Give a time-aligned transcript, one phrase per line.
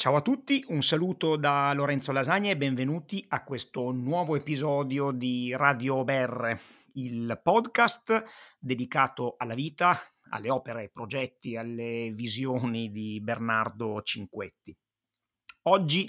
[0.00, 5.52] Ciao a tutti, un saluto da Lorenzo Lasagna e benvenuti a questo nuovo episodio di
[5.56, 6.56] Radio BR,
[6.92, 8.24] il podcast
[8.60, 9.98] dedicato alla vita,
[10.30, 14.72] alle opere, ai progetti, alle visioni di Bernardo Cinquetti.
[15.62, 16.08] Oggi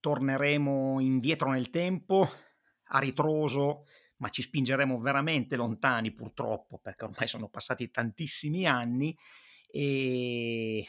[0.00, 2.26] torneremo indietro nel tempo,
[2.84, 3.84] a ritroso,
[4.16, 9.14] ma ci spingeremo veramente lontani purtroppo, perché ormai sono passati tantissimi anni
[9.70, 10.86] e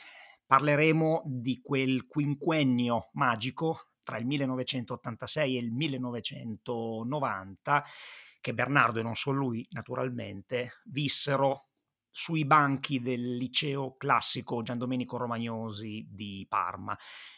[0.53, 7.84] parleremo di quel quinquennio magico tra il 1986 e il 1990
[8.39, 11.70] che Bernardo e non solo lui naturalmente vissero
[12.11, 16.95] sui banchi del liceo classico Gian Domenico Romagnosi di Parma.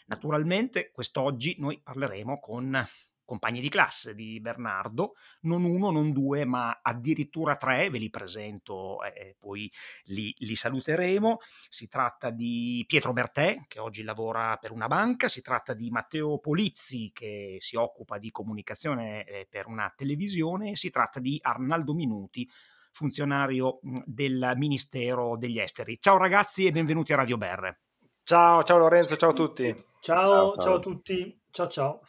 [0.07, 2.85] Naturalmente quest'oggi noi parleremo con
[3.25, 9.03] compagni di classe di Bernardo, non uno, non due, ma addirittura tre, ve li presento
[9.03, 9.69] e poi
[10.05, 11.39] li, li, saluteremo.
[11.67, 16.37] Si tratta di Pietro Bertè, che oggi lavora per una banca, si tratta di Matteo
[16.39, 21.93] Polizzi, che si occupa di comunicazione eh, per una televisione, e si tratta di Arnaldo
[21.93, 22.47] Minuti,
[22.91, 25.97] funzionario del Ministero degli Esteri.
[25.99, 27.81] Ciao ragazzi e benvenuti a Radio Berre.
[28.23, 29.65] Ciao, ciao Lorenzo, ciao a tutti.
[29.99, 31.41] Ciao, ciao, ciao a tutti.
[31.51, 32.01] Ciao, ciao.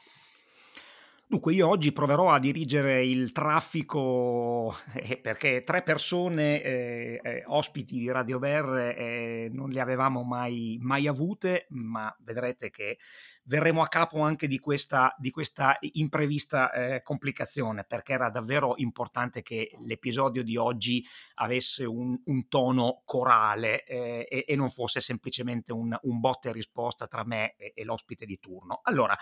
[1.28, 7.98] Dunque io oggi proverò a dirigere il traffico eh, perché tre persone eh, eh, ospiti
[7.98, 12.98] di Radio Ver eh, non le avevamo mai, mai, avute, ma vedrete che
[13.42, 19.42] verremo a capo anche di questa, di questa imprevista eh, complicazione perché era davvero importante
[19.42, 21.04] che l'episodio di oggi
[21.34, 26.52] avesse un, un tono corale eh, e, e, non fosse semplicemente un, un botte e
[26.52, 28.78] risposta tra me e, e l'ospite di turno.
[28.84, 29.16] Allora,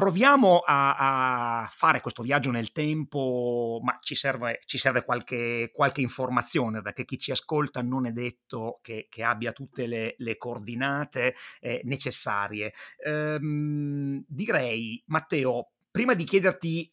[0.00, 6.00] Proviamo a, a, fare questo viaggio nel tempo, ma ci serve, ci serve qualche, qualche,
[6.00, 11.34] informazione perché chi ci ascolta non è detto che, che abbia tutte le, le coordinate
[11.60, 12.72] eh, necessarie.
[13.04, 16.90] Ehm, direi, Matteo, prima di chiederti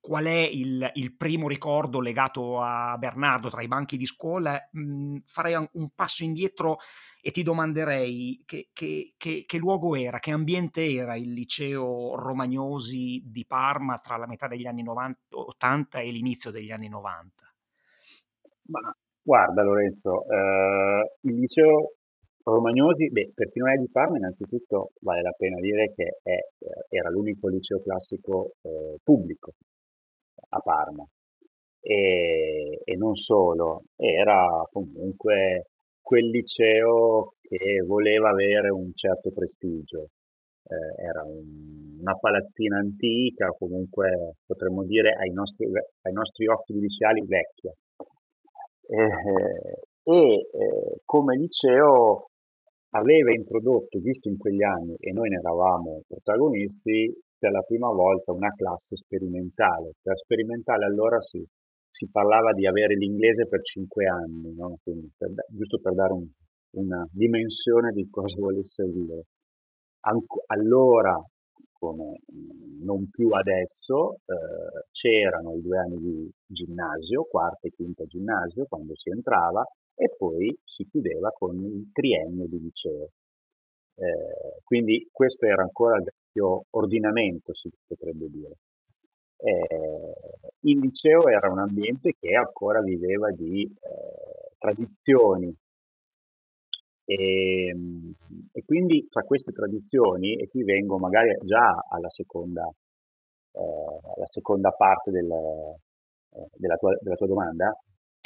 [0.00, 4.80] qual è il, il, primo ricordo legato a Bernardo tra i banchi di scuola, mh,
[4.80, 6.78] mhmm, farei un passo indietro
[7.20, 13.22] e ti domanderei che, che, che, che, luogo era, che ambiente era il liceo Romagnosi
[13.26, 17.30] di Parma tra la metà degli anni 90, 80 e l'inizio degli anni 90?
[18.68, 21.92] Ma, guarda Lorenzo, eh, il liceo
[22.42, 26.38] Romagnosi, beh, per chi non è di Parma, innanzitutto vale la pena dire che è,
[26.88, 29.52] era l'unico liceo classico eh, pubblico
[30.50, 31.04] a Parma.
[31.82, 40.08] E, e non solo, era comunque quel liceo che voleva avere un certo prestigio.
[40.62, 47.24] Eh, era un, una palazzina antica, comunque potremmo dire ai nostri, ai nostri occhi liceali
[47.26, 47.72] vecchia.
[48.86, 52.30] Eh, e eh, come liceo
[52.90, 58.32] aveva introdotto, visto in quegli anni, e noi ne eravamo protagonisti, per la prima volta
[58.32, 59.92] una classe sperimentale.
[60.02, 61.42] Per sperimentale allora si,
[61.88, 64.76] si parlava di avere l'inglese per cinque anni, no?
[64.84, 66.28] per, giusto per dare un,
[66.76, 69.24] una dimensione di cosa volesse dire.
[70.00, 71.16] Anc- allora,
[71.72, 72.18] come
[72.82, 78.94] non più adesso, eh, c'erano i due anni di ginnasio, quarta e quinta ginnasio, quando
[78.96, 79.64] si entrava,
[79.94, 83.08] e poi si chiudeva con il triennio di liceo.
[83.96, 88.56] Eh, quindi questo era ancora vecchio ordinamento, si potrebbe dire.
[89.36, 90.14] Eh,
[90.70, 95.54] il liceo era un ambiente che ancora viveva di eh, tradizioni
[97.04, 98.12] e, ehm,
[98.52, 102.68] e, quindi tra queste tradizioni, e qui vengo magari già alla seconda,
[103.52, 107.72] eh, alla seconda parte del, eh, della, tua, della, tua, domanda,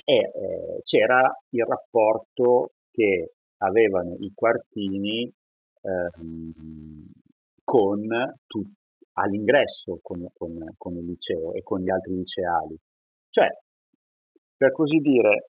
[0.04, 5.32] è, eh, c'era il rapporto che avevano i quartini
[5.82, 6.52] ehm,
[7.74, 8.06] con
[8.46, 8.62] tu,
[9.14, 12.78] all'ingresso con, con, con, il liceo e con gli altri liceali.
[13.30, 13.48] Cioè,
[14.56, 15.48] per così dire,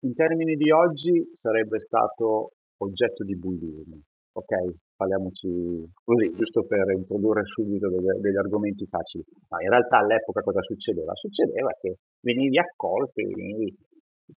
[0.00, 4.00] in termini di oggi sarebbe stato oggetto di bullismo,
[4.32, 4.74] ok?
[4.96, 9.22] Parliamoci così, giusto per introdurre subito degli, degli argomenti facili.
[9.50, 11.14] Ma in realtà all'epoca cosa succedeva?
[11.14, 13.72] Succedeva che venivi accolto, venivi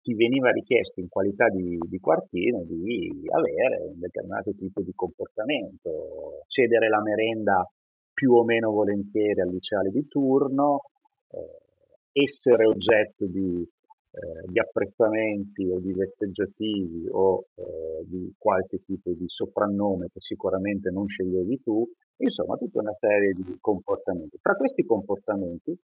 [0.01, 6.43] ti veniva richiesto in qualità di, di quartiere di avere un determinato tipo di comportamento,
[6.47, 7.69] cedere la merenda
[8.13, 10.81] più o meno volentieri al liceale di turno,
[11.29, 19.11] eh, essere oggetto di, eh, di, apprezzamenti o di vesteggiativi o eh, di qualche tipo
[19.11, 21.87] di soprannome che sicuramente non sceglievi tu,
[22.17, 24.39] insomma tutta una serie di comportamenti.
[24.41, 25.77] Tra questi comportamenti,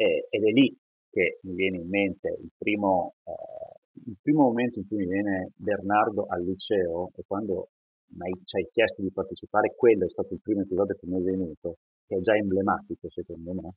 [0.00, 0.74] ed è lì
[1.10, 5.52] che mi viene in mente il primo, eh, il primo momento in cui mi viene
[5.56, 7.70] Bernardo al liceo è quando
[8.16, 11.22] ma ci hai chiesto di partecipare, quello è stato il primo episodio che mi è
[11.22, 11.76] venuto,
[12.06, 13.74] che è già emblematico secondo me,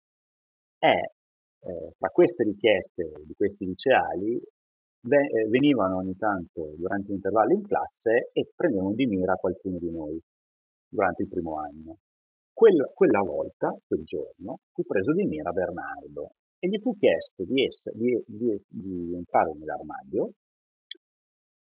[0.77, 0.95] è
[1.63, 8.29] eh, tra queste richieste di questi liceali eh, venivano ogni tanto durante l'intervallo in classe
[8.31, 10.19] e prendevano di mira qualcuno di noi
[10.87, 11.97] durante il primo anno.
[12.53, 17.97] Quella volta, quel giorno, fu preso di mira Bernardo e gli fu chiesto di, essere,
[17.97, 20.29] di, di, di entrare nell'armadio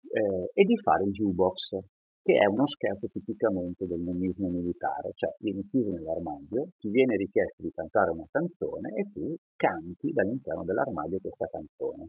[0.10, 1.78] eh, e di fare il jukebox,
[2.24, 7.62] che è uno scherzo tipicamente del nomismo militare, cioè vieni chiuso nell'armadio, ti viene richiesto
[7.62, 12.08] di cantare una canzone e tu canti dall'interno dell'armadio questa canzone.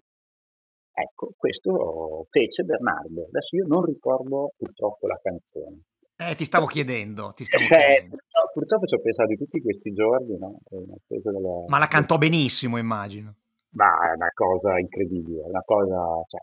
[0.92, 3.26] Ecco, questo fece Bernardo.
[3.26, 5.82] Adesso io non ricordo purtroppo la canzone.
[6.20, 8.16] Eh, ti stavo chiedendo, ti stavo eh, chiedendo.
[8.20, 10.60] Purtroppo, purtroppo, ci ho pensato tutti questi giorni, no?
[10.68, 11.64] della...
[11.66, 13.36] Ma la cantò benissimo, immagino.
[13.72, 15.96] Ma è una cosa incredibile, una cosa,
[16.28, 16.42] cioè,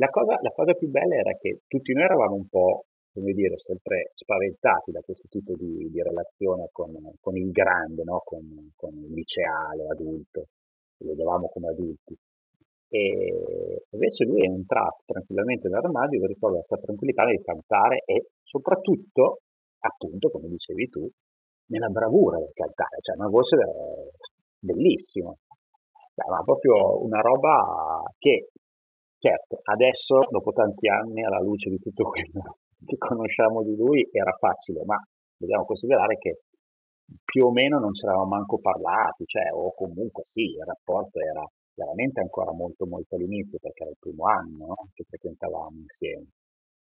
[0.00, 3.58] la, cosa, la cosa più bella era che tutti noi eravamo un po', come dire,
[3.58, 6.88] sempre spaventati da questo tipo di, di relazione con,
[7.20, 8.22] con, il grande, no?
[8.24, 8.40] con,
[8.74, 10.46] con il liceale, adulto,
[11.04, 12.16] lo vedevamo come adulti.
[12.90, 19.40] E invece lui è entrato tranquillamente nell'armadio, vi ricordo sua tranquillità di cantare e soprattutto,
[19.78, 21.08] appunto, come dicevi tu,
[21.68, 23.56] nella bravura del cantare, cioè una voce
[24.58, 25.34] bellissima,
[26.18, 28.48] cioè, ma proprio una roba che,
[29.18, 34.32] certo, adesso, dopo tanti anni, alla luce di tutto quello che conosciamo di lui, era
[34.32, 34.96] facile, ma
[35.36, 36.40] dobbiamo considerare che
[37.24, 41.44] più o meno non ci eravamo manco parlati, cioè, o comunque sì, il rapporto era
[41.78, 44.88] veramente ancora molto molto all'inizio perché era il primo anno no?
[44.92, 46.26] che frequentavamo insieme.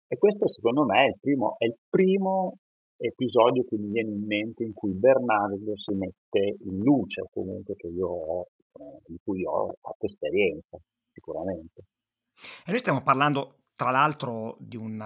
[0.07, 2.57] E questo secondo me è il, primo, è il primo
[2.97, 7.87] episodio che mi viene in mente in cui Bernardo si mette in luce comunque che
[7.87, 10.77] io ho, eh, di cui ho fatto esperienza
[11.13, 11.83] sicuramente.
[12.65, 14.99] E noi stiamo parlando tra l'altro di un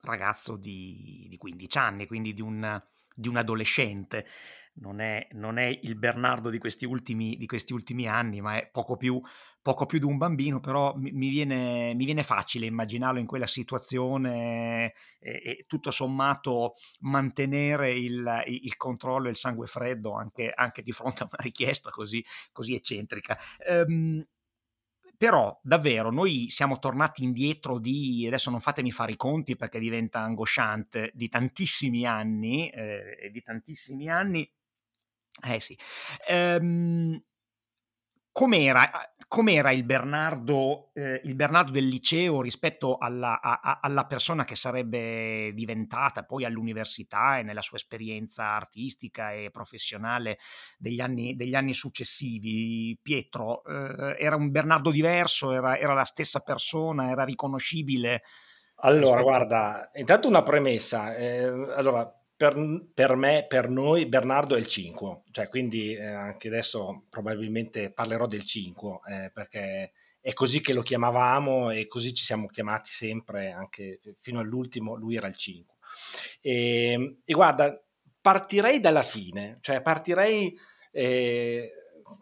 [0.00, 2.82] ragazzo di, di 15 anni, quindi di un,
[3.14, 4.24] di un adolescente
[4.78, 8.68] non è, non è il Bernardo di questi, ultimi, di questi ultimi anni, ma è
[8.70, 9.20] poco più,
[9.62, 13.46] poco più di un bambino, però mi, mi, viene, mi viene, facile immaginarlo in quella
[13.46, 20.82] situazione e, e tutto sommato mantenere il, il, controllo e il sangue freddo anche, anche,
[20.82, 23.38] di fronte a una richiesta così, così eccentrica.
[23.86, 24.24] Um,
[25.16, 30.20] però davvero noi siamo tornati indietro di, adesso non fatemi fare i conti perché diventa
[30.20, 34.46] angosciante, di tantissimi anni, eh, di tantissimi anni
[35.44, 35.76] eh sì.
[36.28, 37.20] Ehm,
[38.36, 38.90] com'era,
[39.28, 45.52] com'era il, Bernardo, eh, il Bernardo del liceo rispetto alla, a, alla, persona che sarebbe
[45.54, 50.38] diventata poi all'università e nella sua esperienza artistica e professionale
[50.76, 52.98] degli anni, degli anni successivi?
[53.00, 58.22] Pietro, eh, era un Bernardo diverso, era, era, la stessa persona, era riconoscibile?
[58.80, 61.16] Allora, guarda, intanto una premessa.
[61.16, 62.06] Eh, allora,
[62.36, 62.54] per,
[62.92, 68.26] per, me, per noi, Bernardo è il 5, cioè quindi eh, anche adesso probabilmente parlerò
[68.26, 73.52] del 5 eh, perché è così che lo chiamavamo e così ci siamo chiamati sempre,
[73.52, 75.76] anche fino all'ultimo lui era il 5.
[76.40, 77.82] E, ehm, e guarda,
[78.20, 80.54] partirei dalla fine, cioè partirei
[80.92, 81.70] eh,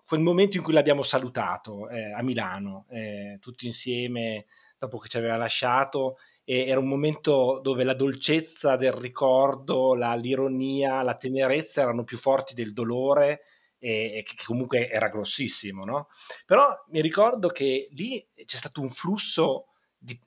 [0.07, 4.47] quel momento in cui l'abbiamo salutato eh, a Milano, eh, tutti insieme
[4.79, 10.15] dopo che ci aveva lasciato e era un momento dove la dolcezza del ricordo, la,
[10.15, 13.43] l'ironia, la tenerezza erano più forti del dolore
[13.79, 16.09] e, e che comunque era grossissimo, no?
[16.47, 20.19] Però mi ricordo che lì c'è stato un flusso di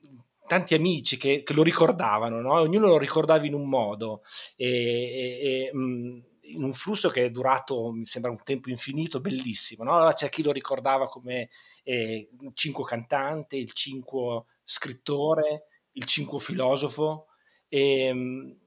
[0.47, 2.53] tanti amici che, che lo ricordavano, no?
[2.53, 4.23] ognuno lo ricordava in un modo
[4.55, 9.19] e, e, e mh, in un flusso che è durato, mi sembra, un tempo infinito,
[9.19, 9.83] bellissimo.
[9.83, 9.95] No?
[9.95, 11.49] Allora c'è chi lo ricordava come
[11.83, 15.65] eh, il cinque cantante, il cinque scrittore,
[15.97, 17.27] il cinque filosofo
[17.67, 18.57] e, ehm,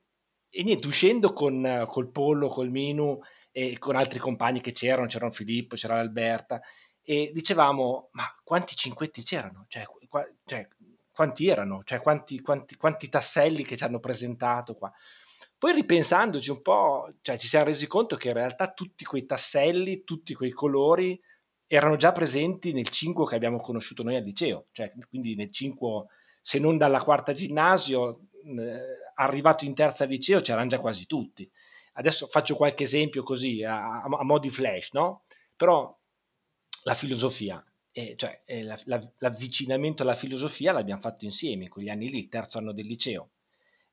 [0.51, 3.19] e niente, uscendo con col Pollo, col Minu
[3.53, 6.61] e con altri compagni che c'erano, c'erano Filippo, c'era l'Alberta
[7.03, 9.65] e dicevamo ma quanti cinquetti c'erano?
[9.69, 10.69] Cioè, qua, cioè
[11.13, 11.83] quanti erano?
[11.85, 14.93] Cioè quanti, quanti, quanti tasselli che ci hanno presentato qua?
[15.57, 20.05] Poi ripensandoci un po', cioè, ci siamo resi conto che in realtà tutti quei tasselli,
[20.05, 21.21] tutti quei colori
[21.67, 26.07] erano già presenti nel 5 che abbiamo conosciuto noi al liceo, cioè quindi nel 5
[26.41, 31.51] se non dalla quarta ginnasio, eh, arrivato in terza liceo c'erano già quasi tutti.
[31.95, 35.25] Adesso faccio qualche esempio così, a, a mo' di flash, no?
[35.57, 35.97] Però
[36.85, 41.89] la filosofia, eh, cioè eh, la, la, l'avvicinamento alla filosofia l'abbiamo fatto insieme in quegli
[41.91, 43.33] anni lì, il terzo anno del liceo,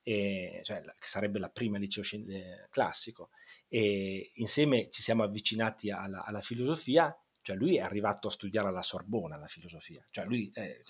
[0.03, 3.31] e, cioè, che sarebbe la prima liceo eh, classico.
[3.67, 8.81] E insieme ci siamo avvicinati alla, alla, filosofia, cioè lui è arrivato a studiare alla
[8.81, 10.83] Sorbona la filosofia, cioè lui eh,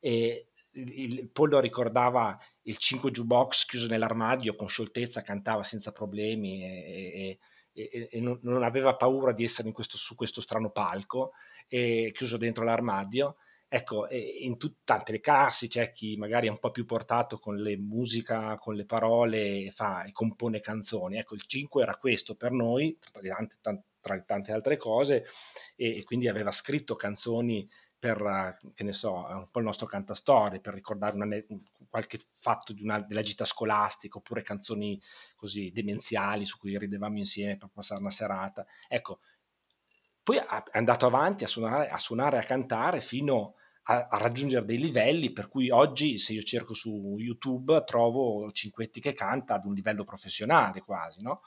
[0.00, 7.38] e il, Pollo ricordava il 5 jukebox chiuso nell'armadio con scioltezza, cantava senza problemi e,
[7.72, 11.32] e, e, e non, non, aveva paura di essere questo, su questo strano palco,
[11.68, 13.36] chiuso dentro l'armadio.
[13.72, 17.56] Ecco, in tut, tante le classi c'è chi magari è un po' più portato con
[17.56, 21.18] le musica, con le parole e, fa, e compone canzoni.
[21.18, 25.26] Ecco, il 5 era questo per noi, tra tante, tante, tante altre cose,
[25.76, 27.68] e, quindi aveva scritto canzoni
[28.00, 31.26] per, che ne so, un po' il nostro cantastorie, per ricordare una,
[31.88, 35.00] qualche fatto una, della gita scolastica, oppure canzoni
[35.36, 38.64] così demenziali su cui ridevamo insieme per passare una serata.
[38.88, 39.20] Ecco,
[40.22, 44.78] poi è andato avanti a suonare, a suonare, a cantare fino a, a, raggiungere dei
[44.78, 49.74] livelli per cui oggi se io cerco su YouTube trovo Cinquetti che canta ad un
[49.74, 51.42] livello professionale quasi, no?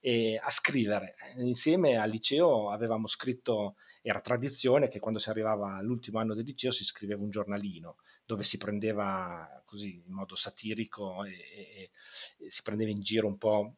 [0.00, 1.14] E a scrivere.
[1.38, 3.76] Insieme al liceo avevamo scritto,
[4.08, 8.44] era tradizione che quando si arrivava all'ultimo anno del liceo si scriveva un giornalino dove
[8.44, 11.90] si prendeva così in modo satirico e, e,
[12.38, 13.74] e si prendeva in giro un po'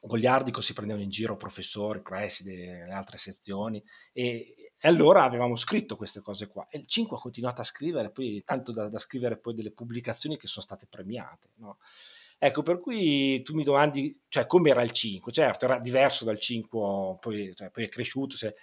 [0.00, 5.96] goliardico si prendevano in giro professori, presidi, le altre sezioni e, e, allora avevamo scritto
[5.96, 9.36] queste cose qua e il 5 ha continuato a scrivere, poi tanto da, da scrivere
[9.38, 11.50] poi delle pubblicazioni che sono state premiate.
[11.56, 11.78] No?
[12.38, 15.32] Ecco, per cui tu mi domandi, cioè, come era il 5?
[15.32, 18.54] Certo, era diverso dal 5, poi, cioè, poi è cresciuto, eh,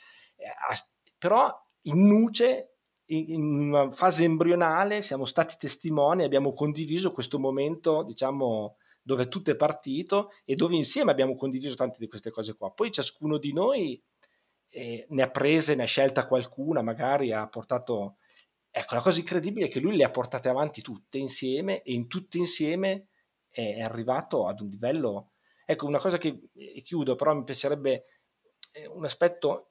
[1.24, 1.50] però
[1.84, 9.30] in nuce, in, una fase embrionale, siamo stati testimoni, abbiamo condiviso questo momento, diciamo, dove
[9.30, 12.72] tutto è partito e dove insieme abbiamo condiviso tante di queste cose qua.
[12.72, 14.04] Poi ciascuno di noi
[14.68, 18.18] eh, ne ha prese, ne ha scelta qualcuna, magari ha portato...
[18.70, 22.08] Ecco, la cosa incredibile è che lui le ha portate avanti tutte insieme e in
[22.08, 23.08] tutte insieme
[23.48, 25.32] è, arrivato ad un livello...
[25.66, 26.50] Ecco, una cosa che
[26.84, 28.08] chiudo, però mi piacerebbe
[28.74, 29.70] eh, un aspetto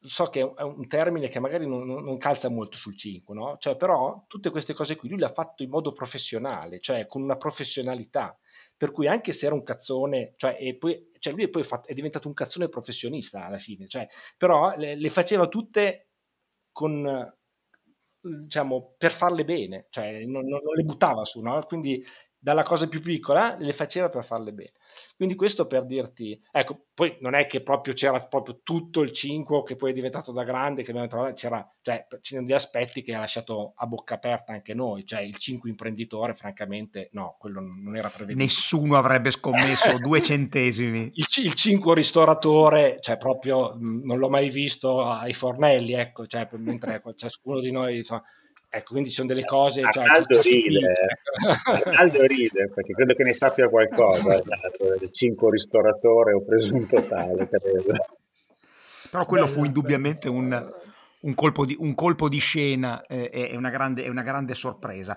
[0.00, 3.56] so che è un termine che magari non, non calza molto sul 5, no?
[3.58, 7.22] Cioè, però tutte queste cose qui lui le ha fatto in modo professionale, cioè con
[7.22, 8.38] una professionalità.
[8.76, 11.94] Per cui anche se era un cazzone, cioè, poi, cioè lui è poi fatto, è
[11.94, 16.10] diventato un cazzone professionista alla fine, cioè, però le, le faceva tutte
[16.70, 17.34] con,
[18.20, 21.62] diciamo, per farle bene, cioè non, non, le buttava su, no?
[21.64, 22.04] Quindi
[22.40, 24.72] dalla cosa più piccola le faceva per farle bene.
[25.16, 29.64] Quindi questo per dirti, ecco, poi non è che proprio c'era proprio tutto il 5
[29.64, 33.14] che poi è diventato da grande, che abbiamo trovato, c'era, cioè, c'erano degli aspetti che
[33.14, 37.96] ha lasciato a bocca aperta anche noi, cioè il 5 imprenditore, francamente, no, quello non
[37.96, 38.44] era prevedibile.
[38.44, 41.10] Nessuno avrebbe scommesso due centesimi.
[41.14, 47.02] Il, il 5 ristoratore, cioè proprio non l'ho mai visto ai fornelli, ecco, cioè, mentre
[47.16, 47.98] ciascuno di noi...
[47.98, 48.22] Insomma,
[48.70, 49.82] Ecco, quindi sono delle cose...
[49.90, 50.94] Cioè, Arnaldo ride,
[51.64, 54.22] Arnaldo ride, perché credo che ne sappia qualcosa,
[54.98, 57.96] del 5 ristoratore o presunto tale, credo.
[59.10, 60.70] Però quello fu indubbiamente un,
[61.20, 65.16] un, colpo, di, un colpo di scena eh, e una, una grande sorpresa.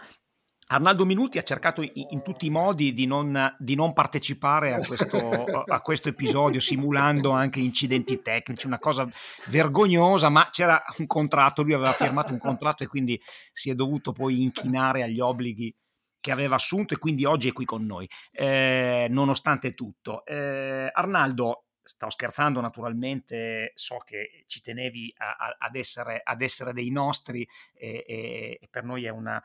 [0.72, 5.18] Arnaldo Minuti ha cercato in, tutti i modi di non, di non partecipare a questo,
[5.66, 9.06] a questo, episodio, simulando anche incidenti tecnici, una cosa
[9.48, 14.14] vergognosa, ma c'era un contratto, lui aveva firmato un contratto e quindi si è dovuto
[14.14, 15.76] poi inchinare agli obblighi
[16.22, 20.24] che aveva assunto e quindi oggi è qui con noi, eh, nonostante tutto.
[20.24, 26.74] Eh, Arnaldo, sto scherzando naturalmente, so che ci tenevi a, a, ad, essere, ad, essere,
[26.74, 29.42] dei nostri e, e, e per noi è una,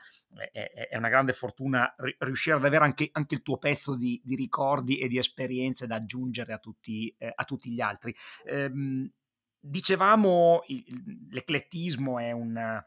[0.52, 4.35] è, è una, grande fortuna riuscire ad avere anche, anche il tuo pezzo di, di,
[4.35, 8.14] ricordi e di esperienze da aggiungere a tutti, eh, a tutti gli altri.
[8.45, 9.11] Ehm,
[9.59, 12.85] dicevamo, il, l'eclettismo è un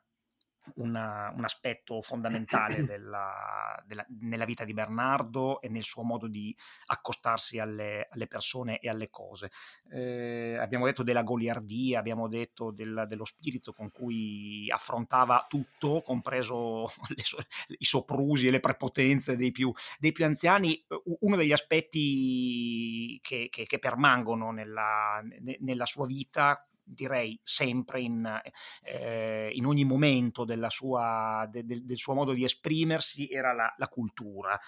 [0.76, 6.56] una, un aspetto fondamentale della, della, nella vita di Bernardo e nel suo modo di
[6.88, 9.52] accostarsi alle, alle persone e alle cose.
[9.92, 16.88] Eh, abbiamo detto della goliardia, abbiamo detto del, dello spirito con cui affrontava tutto, compreso
[17.24, 20.86] so, i soprusi e le prepotenze dei più, dei più, anziani.
[21.20, 25.22] Uno degli aspetti che, che, che permangono nella,
[25.60, 28.42] nella sua vita direi sempre in,
[28.84, 33.88] eh, in ogni momento sua, de, de, del suo modo di esprimersi era la, la,
[33.88, 34.60] cultura.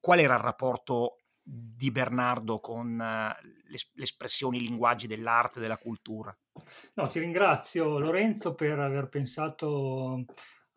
[0.00, 6.36] Qual era il rapporto di Bernardo con uh, le, espressioni, i linguaggi dell'arte, della cultura?
[6.94, 10.24] No, ti ringrazio Lorenzo per aver pensato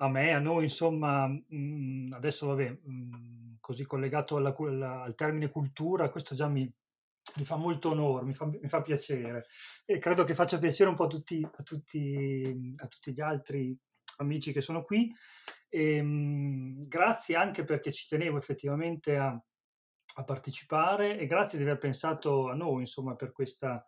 [0.02, 4.54] a me, a noi, insomma, mm, adesso vabbè, mm, così collegato alla,
[5.02, 6.72] al termine cultura, questo già mi,
[7.38, 9.48] mi fa molto onore, mi fa, mi fa, piacere
[9.86, 13.78] e credo che faccia piacere un po' a tutti, a tutti, a tutti gli altri
[14.18, 15.14] amici che sono qui.
[15.70, 21.78] E, ehm, grazie anche perché ci tenevo effettivamente a, a, partecipare e grazie di aver
[21.78, 23.88] pensato a noi, insomma, per questa,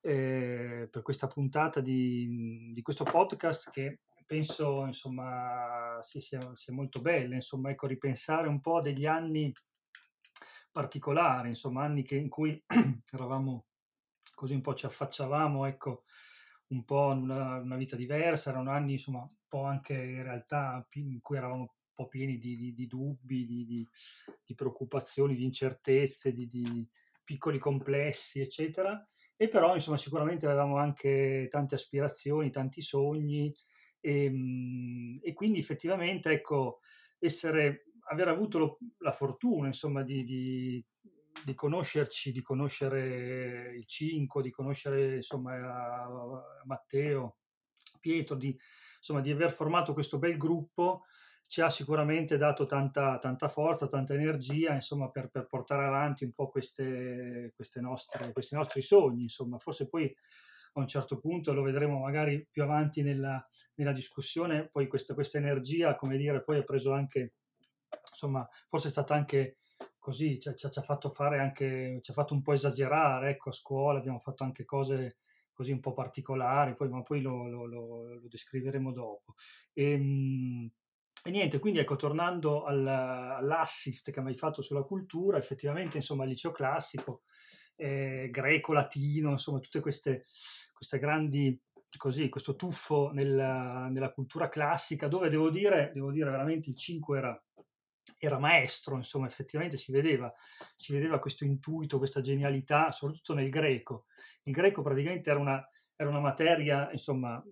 [0.00, 6.20] eh, per questa puntata di, di questo podcast che penso, insomma, sia,
[6.54, 9.52] sia molto bella, insomma, ecco, ripensare un po' degli anni
[10.76, 12.62] particolari, insomma, anni che, in cui
[13.10, 13.64] eravamo
[14.34, 16.04] così un po' ci affacciavamo, ecco,
[16.68, 20.86] un po' in una, una, vita diversa, erano anni, insomma, un po' anche in realtà
[20.94, 26.34] in cui eravamo un po' pieni di, di, di dubbi, di, di, preoccupazioni, di incertezze,
[26.34, 26.46] di,
[27.24, 29.02] piccoli complessi, eccetera.
[29.34, 33.50] E però, insomma, sicuramente avevamo anche tante aspirazioni, tanti sogni
[33.98, 36.80] e, ehm, e quindi effettivamente, ecco,
[37.18, 40.84] essere, aver avuto la fortuna, insomma, di, di,
[41.44, 46.06] di, conoscerci, di conoscere il Cinco, di conoscere, insomma,
[46.64, 47.36] Matteo,
[48.00, 48.56] Pietro, di,
[48.96, 51.04] insomma, di aver formato questo bel gruppo
[51.48, 56.32] ci ha sicuramente dato tanta, tanta forza, tanta energia, insomma, per, per portare avanti un
[56.32, 60.12] po' queste, queste nostre, questi nostri sogni, insomma, forse poi
[60.72, 63.44] a un certo punto lo vedremo magari più avanti nella,
[63.76, 67.34] nella discussione, poi questa, questa energia, come dire, poi ha preso anche,
[68.16, 69.58] insomma, forse è stata anche
[69.98, 73.52] così, ci, ci, ha fatto fare anche, ci ha fatto un po' esagerare, ecco, a
[73.52, 75.18] scuola abbiamo fatto anche cose
[75.52, 79.34] così un po' particolari, poi, ma poi lo, lo, lo, lo descriveremo dopo.
[79.72, 80.70] E, ehm,
[81.24, 86.30] e niente, quindi ecco, tornando al, all'assist che mi fatto sulla cultura, effettivamente, insomma, il
[86.30, 87.22] liceo classico,
[87.74, 90.24] eh, greco, latino, insomma, tutte queste,
[90.72, 91.58] queste grandi,
[91.96, 97.18] così, questo tuffo nella, nella, cultura classica, dove devo dire, devo dire veramente il 5
[97.18, 97.44] era,
[98.18, 100.32] era maestro, insomma, effettivamente si vedeva,
[100.74, 104.06] si vedeva questo intuito, questa genialità, soprattutto nel greco.
[104.44, 107.42] Il greco praticamente era una, era una materia, insomma,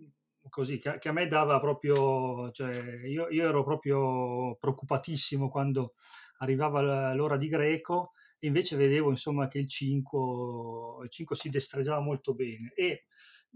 [0.49, 5.95] così, che, che, a me dava proprio, cioè, io, io, ero proprio preoccupatissimo quando
[6.39, 12.01] arrivava l'ora di greco e invece vedevo insomma che il 5, il 5 si destreggiava
[12.01, 13.05] molto bene e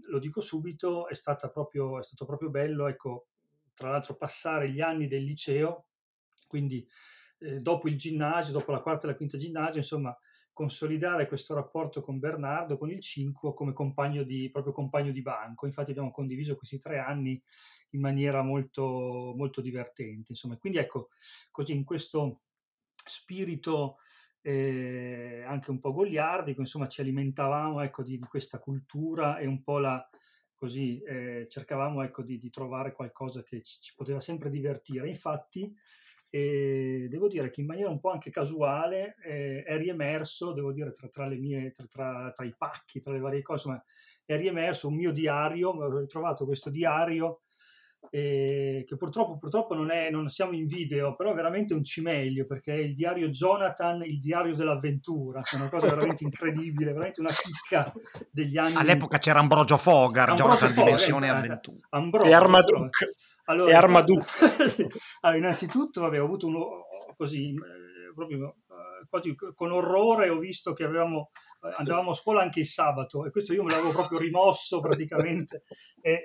[0.07, 1.13] lo dico subito, è,
[1.51, 3.27] proprio, è stato proprio bello, ecco,
[3.73, 5.88] tra l'altro passare gli anni del liceo,
[6.49, 6.85] quindi
[7.39, 10.17] eh, dopo il ginnasio, dopo la quarta e la quinta ginnasio, insomma,
[10.51, 15.65] consolidare questo rapporto con Bernardo, con il 5, come compagno di, proprio compagno di banco.
[15.65, 17.41] Infatti abbiamo condiviso questi tre anni
[17.91, 20.33] in maniera molto, molto divertente.
[20.33, 21.11] Insomma, quindi ecco,
[21.49, 22.41] così in questo
[22.91, 23.99] spirito
[24.41, 29.63] eh, anche un po' goliardico, insomma, ci alimentavamo ecco, di, di questa cultura e un
[29.63, 30.09] po' la,
[30.55, 35.07] così eh, cercavamo ecco, di, di, trovare qualcosa che ci, ci poteva sempre divertire.
[35.07, 35.73] Infatti,
[36.29, 40.91] e devo dire che in maniera un po' anche casuale eh, è riemerso, devo dire,
[40.91, 43.83] tra, tra, mie, tra, tra, i pacchi, tra le varie cose, ma
[44.25, 47.41] è riemerso un mio diario, ho ritrovato questo diario
[48.11, 52.45] eh, che purtroppo, purtroppo non, è, non, siamo in video, però è veramente un cimelio
[52.45, 57.31] perché è il diario Jonathan, il diario dell'avventura, è una cosa veramente incredibile, veramente una
[57.31, 57.91] chicca
[58.31, 58.75] degli anni.
[58.75, 61.43] All'epoca c'era Ambrogio Fogar, Ambrogio Jonathan Fogar, Dimensione esatto.
[61.43, 61.87] Avventura.
[61.89, 63.05] Ambrogio, e Armaduc.
[63.49, 64.25] Allora, e Armaduc.
[65.21, 66.85] allora, innanzitutto vabbè, ho avuto uno
[67.17, 71.31] così eh, proprio eh, quasi con orrore ho visto che avevamo,
[71.63, 75.63] eh, andavamo a scuola anche il sabato e questo io me l'avevo proprio rimosso praticamente
[76.01, 76.23] e,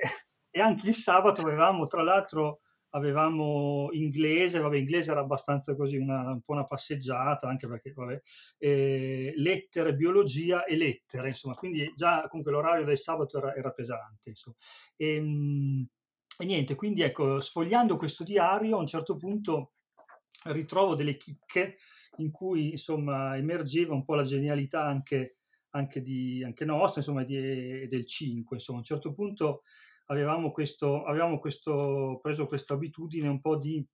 [0.50, 2.60] e anche il sabato avevamo tra l'altro
[2.90, 8.20] avevamo inglese, vabbè, inglese era abbastanza così, una, un po' una passeggiata, anche perché, vabbè,
[8.58, 14.28] eh, lettere, biologia e lettere, insomma, quindi già comunque l'orario del sabato era, era pesante,
[14.28, 14.54] insomma.
[14.94, 15.88] E, ehm,
[16.38, 19.74] e, niente, quindi ecco, sfogliando questo diario, a un certo punto
[20.46, 21.76] ritrovo delle chicche
[22.18, 25.38] in cui, insomma, emergeva un po' la genialità anche,
[25.70, 29.62] anche, di, anche nostra, insomma, di, del 5, insomma, a un certo punto
[30.06, 33.84] avevamo, questo, avevamo questo, preso questa abitudine un po' di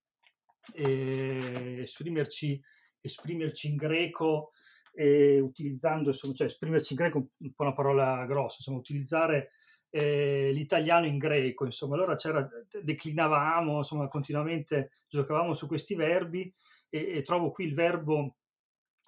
[0.75, 2.61] eh, esprimerci,
[3.01, 4.53] esprimerci in greco
[4.95, 9.53] eh, utilizzando, insomma, cioè esprimerci in greco un po' una parola grossa, insomma, utilizzare
[9.91, 12.49] eh, l'italiano in greco, insomma, allora c'era,
[12.83, 16.53] declinavamo, insomma, continuamente giocavamo su questi verbi
[16.89, 18.37] e, e trovo qui il verbo,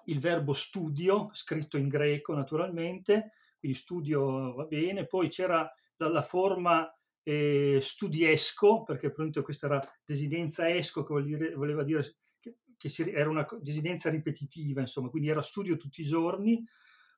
[0.05, 6.85] il verbo studio, scritto in greco naturalmente, quindi studio va bene, poi c'era dalla forma
[7.23, 13.09] eh, studiesco, perché appunto questa era desinenza esco, che dire, voleva dire che, che si,
[13.09, 16.61] era una desinenza ripetitiva, insomma, quindi era studio tutti i giorni,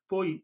[0.06, 0.42] poi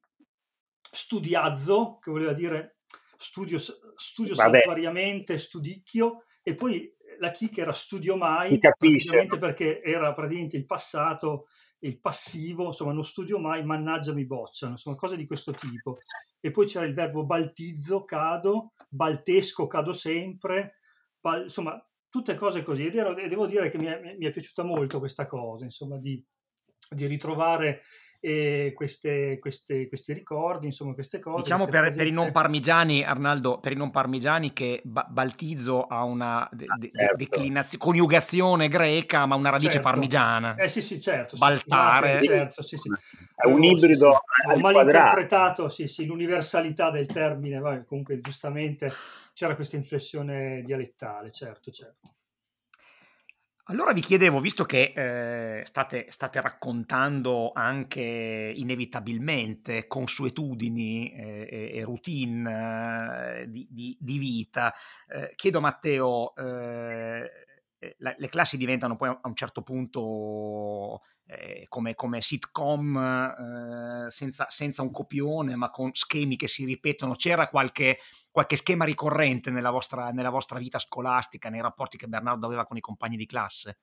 [0.91, 2.79] studiazzo, che voleva dire
[3.23, 10.57] studio, studio saltuariamente, studicchio, e poi la chicca era studio mai, praticamente perché era praticamente
[10.57, 11.47] il passato,
[11.81, 15.99] il passivo, insomma non studio mai, mannaggia mi bocciano, insomma cose di questo tipo.
[16.41, 20.79] E poi c'era il verbo baltizzo, cado, baltesco, cado sempre,
[21.21, 22.87] bal, insomma tutte cose così.
[22.87, 26.25] Ed ero, devo dire che mi è, mi è, piaciuta molto questa cosa, insomma di,
[26.91, 27.83] di ritrovare
[28.25, 31.43] e queste, queste, questi ricordi, insomma, queste cose.
[31.43, 35.87] Diciamo queste per, per, i non parmigiani, Arnaldo, per i non parmigiani che ba- Baltizzo
[35.87, 37.17] ha una de- de- certo.
[37.17, 39.89] declinazione, coniugazione greca, ma una radice certo.
[39.89, 40.55] parmigiana.
[40.55, 41.37] Eh sì, sì, certo.
[41.37, 42.21] Baltare.
[42.21, 42.91] Sì, certo, sì, sì.
[43.35, 44.13] È un ibrido.
[44.13, 48.93] Sì, Ho malinterpretato sì, sì, l'universalità del termine, Vabbè, comunque giustamente
[49.33, 52.11] c'era questa inflessione dialettale, certo, certo.
[53.67, 63.43] Allora vi chiedevo, visto che eh, state, state, raccontando anche inevitabilmente consuetudini eh, e, routine
[63.43, 64.75] eh, di, di, di, vita,
[65.09, 67.31] eh, chiedo a Matteo, eh,
[67.97, 71.01] le classi diventano poi a un certo punto
[71.69, 77.15] come, come, sitcom senza, senza, un copione ma con schemi che si ripetono.
[77.15, 77.99] C'era qualche
[78.33, 82.79] qualche schema ricorrente nella vostra, nella vostra vita scolastica, nei rapporti che Bernardo aveva con
[82.79, 83.79] i compagni di classe?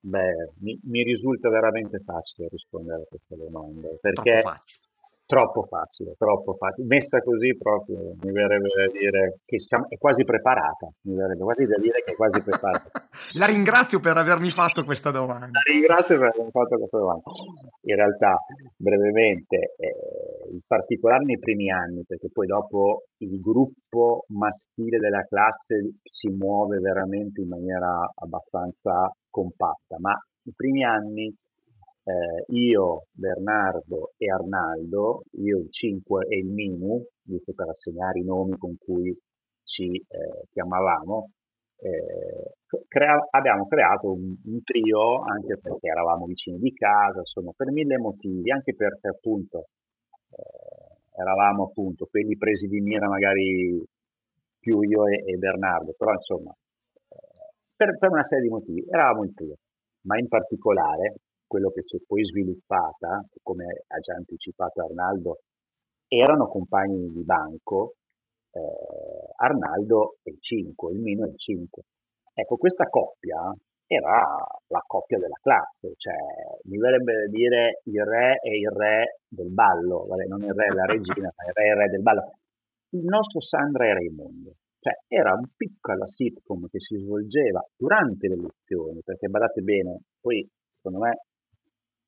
[0.00, 4.89] Beh, mi, mi risulta veramente facile rispondere a questa domanda, perché Troppo facile
[5.30, 6.88] troppo facile, troppo facile.
[6.88, 11.66] Messa così proprio mi verrebbe da dire che siamo, è quasi preparata, mi verrebbe quasi
[11.66, 12.90] da dire che è quasi preparata.
[13.38, 15.46] La ringrazio per avermi fatto questa domanda.
[15.46, 17.22] La ringrazio per avermi fatto questa domanda.
[17.82, 18.38] In realtà,
[18.76, 25.94] brevemente, eh, in particolare nei primi anni, perché poi dopo il gruppo maschile della classe
[26.02, 30.12] si muove veramente in maniera abbastanza compatta, ma
[30.42, 31.32] i primi anni
[32.04, 38.24] eh, io, Bernardo e Arnaldo, io il 5 e il Minu, giusto per assegnare i
[38.24, 39.16] nomi con cui
[39.64, 41.30] ci eh, chiamavamo,
[41.82, 42.54] eh,
[42.88, 47.98] crea- abbiamo creato un, un, trio anche perché eravamo vicini di casa, insomma, per mille
[47.98, 49.66] motivi, anche perché appunto
[50.30, 53.82] eh, eravamo appunto quelli presi di mira magari
[54.58, 59.24] più io e, e Bernardo, però insomma, eh, per, per una serie di motivi eravamo
[59.24, 59.56] in trio,
[60.02, 61.14] ma in particolare
[61.50, 65.40] quello che si è poi sviluppata, come ha già anticipato Arnaldo,
[66.06, 67.94] erano compagni di banco,
[68.52, 71.82] eh, Arnaldo è il 5, il Mino è il 5.
[72.34, 73.52] Ecco, questa coppia
[73.84, 74.22] era
[74.68, 76.14] la coppia della classe, cioè
[76.70, 80.66] mi verrebbe da dire il re e il re del ballo, vabbè, non il re
[80.66, 82.30] e la regina, ma il re e il re del ballo.
[82.90, 88.36] Il nostro Sandra e Raimondo, cioè era un piccolo sitcom che si svolgeva durante le
[88.36, 91.18] lezioni, perché badate bene, poi secondo me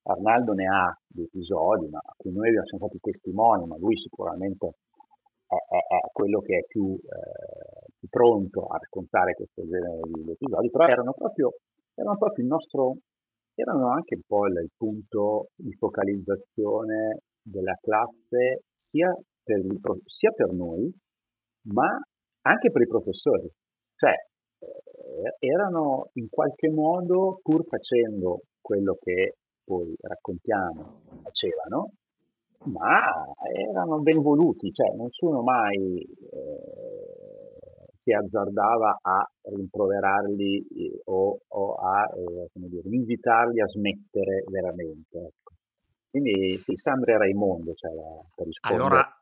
[0.04, 4.74] Arnaldo ne ha di episodi ma a cui noi siamo stati testimoni, ma lui sicuramente
[5.46, 10.30] è, è, è quello che è più, eh, più, pronto a raccontare questo genere di
[10.32, 11.52] episodi, però erano proprio,
[11.94, 12.96] erano proprio il nostro,
[13.54, 19.12] erano anche un po' il, il punto di focalizzazione della classe sia
[19.42, 20.92] per, il, sia per noi,
[21.72, 21.88] ma
[22.42, 23.48] anche per i professori.
[23.94, 24.14] Cioè,
[24.58, 31.92] eh, erano in qualche modo, pur facendo quello che poi raccontiamo facevano,
[32.64, 33.00] ma
[33.52, 37.62] erano ben voluti, cioè nessuno mai eh,
[37.98, 45.18] si azzardava a rimproverarli eh, o, o, a eh, dire, invitarli a smettere veramente.
[45.18, 45.52] Ecco.
[46.10, 47.90] Quindi sì, Sandra e Raimondo cioè,
[48.34, 48.84] per rispondere.
[48.84, 49.21] Allora,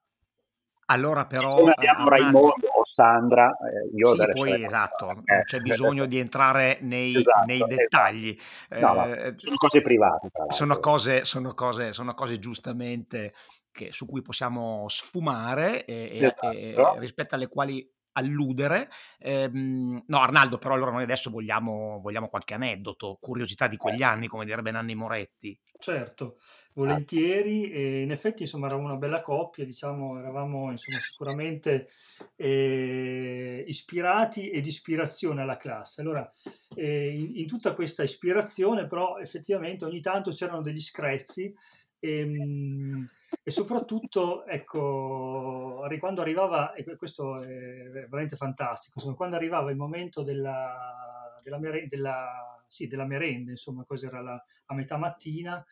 [0.90, 1.54] allora però...
[1.54, 2.16] Come abbiamo una...
[2.16, 7.14] Raimondo o Sandra, eh, io sì, poi esatto, non eh, c'è bisogno di entrare nei,
[7.16, 7.74] esatto, nei esatto.
[7.74, 8.38] dettagli.
[8.68, 8.94] Esatto.
[8.94, 10.30] No, eh, sono cose private.
[10.48, 13.34] Sono cose, sono, cose, sono cose giustamente
[13.70, 16.50] che, su cui possiamo sfumare e, esatto.
[16.50, 18.88] e, e rispetto alle quali alludere.
[19.18, 24.26] Ehm, no, Arnaldo, però allora noi adesso vogliamo, vogliamo, qualche aneddoto, curiosità di quegli anni,
[24.26, 25.58] come direbbe Nanni Moretti.
[25.78, 26.36] Certo,
[26.74, 27.70] volentieri.
[27.70, 31.88] E in effetti, insomma, eravamo una bella coppia, diciamo, eravamo insomma, sicuramente
[32.36, 36.00] eh, ispirati ed ispirazione alla classe.
[36.00, 36.30] Allora,
[36.74, 41.54] eh, in, in tutta questa ispirazione, però, effettivamente ogni tanto c'erano degli screzi
[42.00, 43.08] e, ehm,
[43.42, 50.22] e, soprattutto, ecco, quando arrivava, e questo è veramente fantastico, insomma, quando arrivava il momento
[50.22, 55.64] della, della, mere, della, sì, della merenda, insomma, cos'era la, a metà mattina,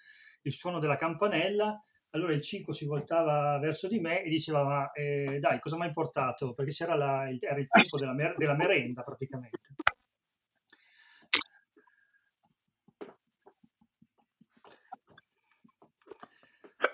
[0.43, 4.93] il suono della campanella, allora il 5 si voltava verso di me e diceva, ma
[4.93, 6.55] eh, dai, cosa mi hai portato?
[6.55, 9.75] Perché c'era la, il, era il tempo della, mer, della merenda praticamente.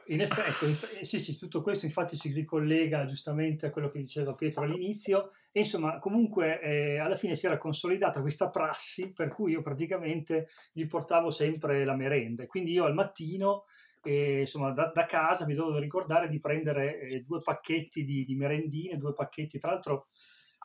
[0.08, 0.66] In effetti, ecco,
[1.02, 5.30] sì, sì, tutto questo infatti si ricollega giustamente a quello che diceva Pietro all'inizio.
[5.50, 10.48] E insomma comunque eh, alla fine si era consolidata questa prassi per cui io praticamente
[10.72, 12.46] gli portavo sempre la merenda.
[12.46, 13.64] Quindi io al mattino
[14.02, 18.34] eh, insomma da, da, casa mi dovevo ricordare di prendere eh, due pacchetti di, di
[18.34, 19.58] merendine, due pacchetti.
[19.58, 20.08] Tra l'altro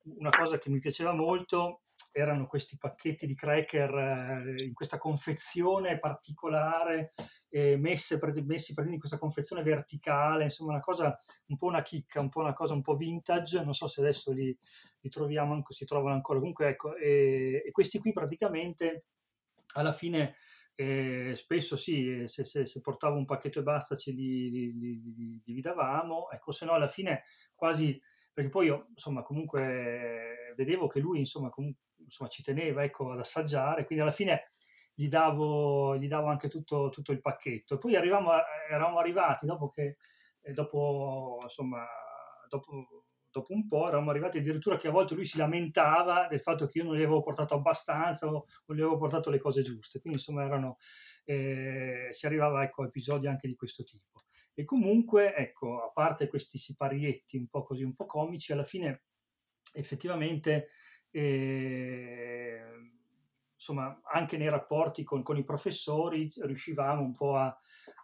[0.04, 3.94] una cosa che mi piaceva molto erano questi pacchetti di cracker
[4.48, 7.14] eh, in questa confezione particolare,
[7.50, 11.18] eh, messe, messi in questa confezione verticale, insomma una cosa
[11.48, 14.32] un po' una chicca, un po' una cosa un po' vintage, non so se adesso
[14.32, 14.58] li,
[15.02, 19.06] li troviamo, si trovano ancora, comunque ecco, e, e questi qui praticamente
[19.74, 20.36] alla fine
[20.80, 25.42] eh, spesso sì, se, se, se, portavo un pacchetto e basta ce li, li, li,
[25.44, 28.02] li davamo, ecco, se no alla fine quasi,
[28.40, 33.20] perché poi io insomma comunque vedevo che lui insomma, comunque, insomma ci teneva ecco, ad
[33.20, 34.46] assaggiare, quindi alla fine
[34.94, 37.76] gli davo, gli davo anche tutto, tutto il pacchetto.
[37.76, 38.32] E poi arrivavamo,
[38.70, 39.98] eravamo arrivati dopo che,
[40.42, 41.86] eh, dopo, insomma,
[42.48, 46.66] dopo dopo un po' eravamo arrivati addirittura che a volte lui si lamentava del fatto
[46.66, 50.00] che io non gli avevo portato abbastanza o non gli avevo portato le cose giuste.
[50.00, 50.78] Quindi insomma erano,
[51.26, 54.20] eh, si arrivava ecco, a episodi anche di questo tipo.
[54.60, 59.04] E comunque, ecco, a parte questi siparietti un po' così, un po' comici, alla fine
[59.74, 60.68] effettivamente...
[61.12, 62.62] Eh,
[63.54, 67.58] insomma, anche nei rapporti con, con, i professori riuscivamo un po' a,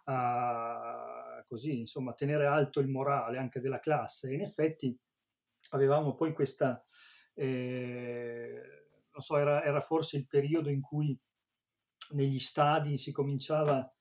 [0.04, 4.30] a così, insomma, tenere alto il morale anche della classe.
[4.30, 4.98] E in effetti
[5.72, 6.82] avevamo poi questa,
[7.34, 8.62] eh,
[9.12, 11.18] non so, era, era, forse il periodo in cui
[12.12, 13.94] negli stadi si cominciava,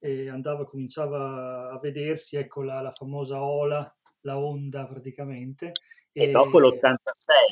[0.00, 5.72] eh, andava, cominciava a vedersi, ecco, la, la famosa ola, la onda praticamente.
[6.12, 6.98] E, e dopo l'86,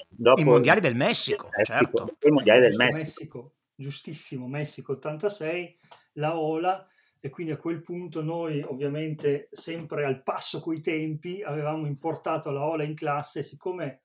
[0.09, 2.17] dopo i mondiali del Messico, Messico certo.
[2.21, 2.97] I mondiali del Messico.
[2.99, 3.53] Messico.
[3.77, 5.79] Giustissimo, Messico 86,
[6.15, 6.85] la ola
[7.21, 12.65] e quindi a quel punto noi ovviamente sempre al passo coi tempi avevamo importato la
[12.65, 14.03] Ola in classe siccome,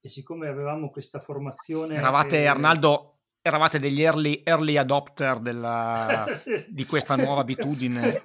[0.00, 1.96] e siccome avevamo questa formazione...
[1.96, 3.11] Eravate eh, Arnaldo,
[3.42, 6.26] eravate degli early, early adopter della,
[6.68, 8.20] di questa nuova abitudine,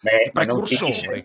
[0.00, 1.24] Beh, precursori.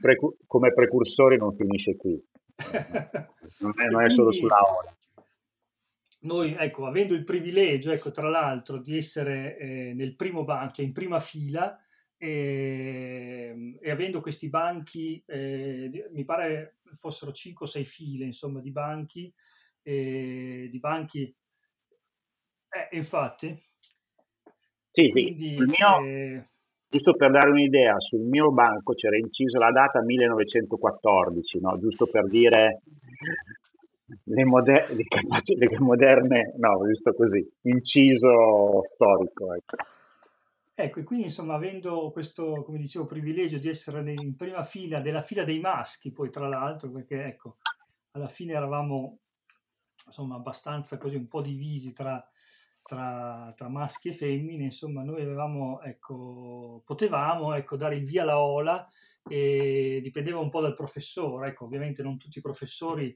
[0.00, 2.20] Precu- come precursori non finisce qui,
[3.60, 4.96] non è, non è solo sulla Ola
[6.26, 10.84] noi, ecco, avendo il privilegio, ecco, tra l'altro, di essere eh, nel primo banco, cioè
[10.84, 11.78] in prima fila,
[12.18, 18.60] e, ehm, e avendo questi banchi, eh, mi pare fossero 5 o 6 file, insomma,
[18.60, 19.32] di banchi,
[19.82, 21.34] eh, di banchi,
[22.76, 23.56] eh, infatti.
[24.90, 26.42] Sì, quindi, il mio, eh,
[26.88, 31.78] giusto per dare un'idea, sul mio banco c'era inciso la data 1914, no?
[31.78, 32.82] giusto per dire
[34.24, 39.52] le, moder- le, moderne, no, giusto così, inciso storico.
[39.54, 39.76] Ecco.
[40.78, 45.22] Ecco, e quindi insomma, avendo questo, come dicevo, privilegio di essere in prima fila, della
[45.22, 47.56] fila dei maschi, poi tra l'altro, perché ecco,
[48.10, 49.20] alla fine eravamo
[50.06, 52.22] insomma abbastanza così un po' divisi tra,
[52.86, 58.40] tra, tra maschi e femmine, insomma, noi avevamo, ecco, potevamo ecco, dare il via alla
[58.40, 58.86] ola
[59.28, 63.14] e dipendeva un po' dal professore, ecco, ovviamente non tutti i professori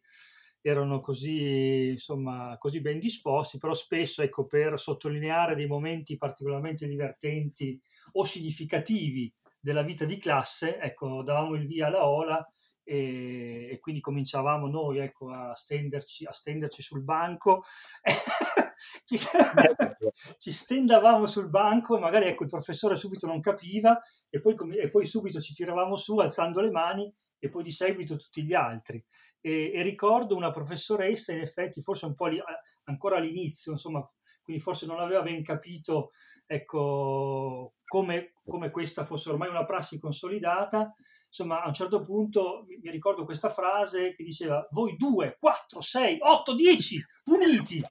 [0.60, 7.80] erano così, insomma, così ben disposti, però spesso, ecco, per sottolineare dei momenti particolarmente divertenti
[8.12, 12.46] o significativi della vita di classe, ecco, davamo il via alla ola
[12.90, 17.62] e, e quindi cominciavamo noi, ecco, a stenderci, a stenderci sul banco.
[19.04, 19.16] ci,
[20.38, 24.88] ci stendavamo sul banco e magari ecco, il professore subito non capiva e poi, e
[24.88, 29.00] poi subito ci tiravamo su alzando le mani e poi di seguito tutti gli altri.
[29.40, 32.42] E, e ricordo una professoressa, in effetti, forse un po' li,
[32.86, 34.02] ancora all'inizio, insomma,
[34.42, 36.10] quindi forse non aveva ben capito
[36.44, 40.92] ecco, come, come, questa fosse ormai una prassi consolidata.
[41.26, 46.18] Insomma, a un certo punto mi ricordo questa frase che diceva: Voi due, quattro, sei,
[46.20, 47.80] otto, dieci, puniti.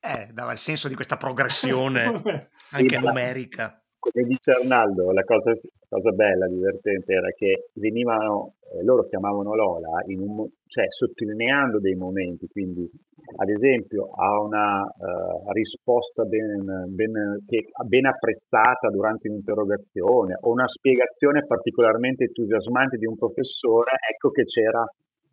[0.00, 5.52] eh, dava il senso di questa progressione anche numerica come dice Arnaldo, la cosa,
[5.88, 12.46] cosa, bella, divertente era che venivano, eh, loro chiamavano Lola, un, cioè sottolineando dei momenti,
[12.46, 12.88] quindi
[13.36, 20.68] ad esempio a una uh, risposta ben, ben, che, ben, apprezzata durante un'interrogazione o una
[20.68, 24.84] spiegazione particolarmente entusiasmante di un professore, ecco che c'era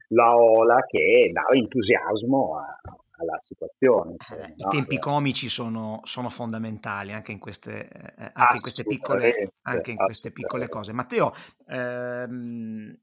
[0.09, 2.65] la Ola che dava entusiasmo a,
[3.17, 4.15] alla situazione.
[4.37, 9.53] Eh, I tempi comici sono, sono, fondamentali anche in queste, eh, anche in queste, piccole,
[9.63, 10.93] anche in queste piccole cose.
[10.93, 11.33] Matteo,
[11.67, 12.97] ehm,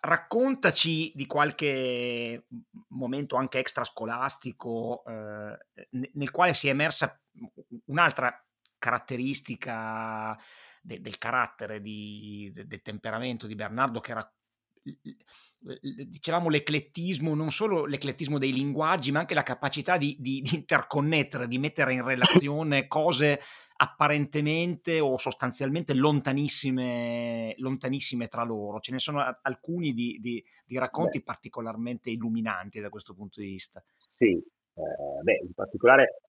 [0.00, 2.46] raccontaci di qualche
[2.88, 5.58] momento anche extrascolastico eh,
[6.12, 7.20] nel quale si è emersa
[7.86, 8.44] un'altra
[8.78, 10.36] caratteristica
[10.82, 14.34] de, del carattere, di, de, del temperamento di Bernardo che era
[16.08, 21.48] dicevamo l'eclettismo, non solo l'eclettismo dei linguaggi, ma anche la capacità di, di, di interconnettere,
[21.48, 23.40] di mettere in relazione cose
[23.78, 28.80] apparentemente o sostanzialmente lontanissime, lontanissime tra loro.
[28.80, 31.24] Ce ne sono alcuni di, di, racconti beh.
[31.24, 33.82] particolarmente illuminanti da questo punto di vista.
[34.08, 36.20] Sì, eh, beh, in particolare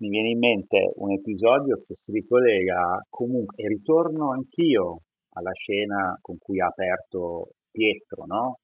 [0.00, 5.02] mi viene in mente un episodio che si ricollega comunque, e ritorno anch'io
[5.34, 8.58] alla scena con cui ha aperto Pietro, no?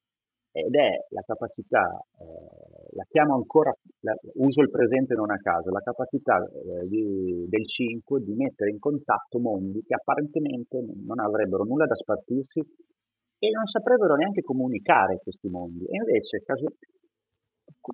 [0.56, 1.84] ed è la capacità,
[2.16, 7.44] eh, la chiamo ancora, la, uso il presente non a caso, la capacità eh, di,
[7.46, 13.50] del 5 di mettere in contatto mondi che apparentemente non avrebbero nulla da spartirsi e
[13.50, 15.84] non saprebbero neanche comunicare questi mondi.
[15.84, 16.72] E invece, caso,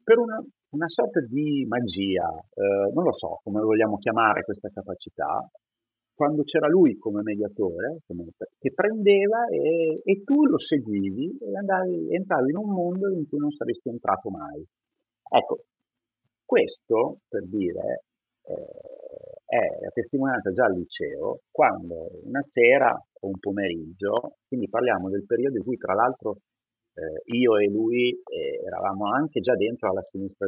[0.05, 0.39] per una,
[0.71, 5.51] una, sorta di magia, eh, non lo so come vogliamo chiamare questa capacità,
[6.15, 8.01] quando c'era lui come mediatore,
[8.59, 13.39] che prendeva e, e tu lo seguivi e andavi, entravi in un mondo in cui
[13.39, 14.65] non saresti entrato mai.
[15.29, 15.65] Ecco,
[16.45, 18.05] questo per dire
[18.45, 25.09] eh, è la testimonianza già al liceo, quando una sera o un pomeriggio, quindi parliamo
[25.09, 26.39] del periodo in cui tra l'altro
[26.95, 30.47] eh, io e lui eh, eravamo anche già dentro alla sinistra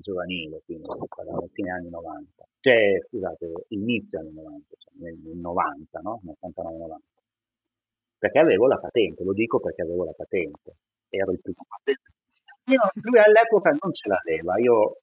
[0.00, 6.00] giovanile, quindi parliamo fine anni 90, cioè scusate, inizio anni 90, cioè nel, nel 90,
[6.00, 6.20] no?
[6.24, 6.96] 89-90.
[8.18, 10.76] Perché avevo la patente, lo dico perché avevo la patente,
[11.08, 11.54] ero il più
[12.70, 14.98] io, lui all'epoca non ce l'aveva, io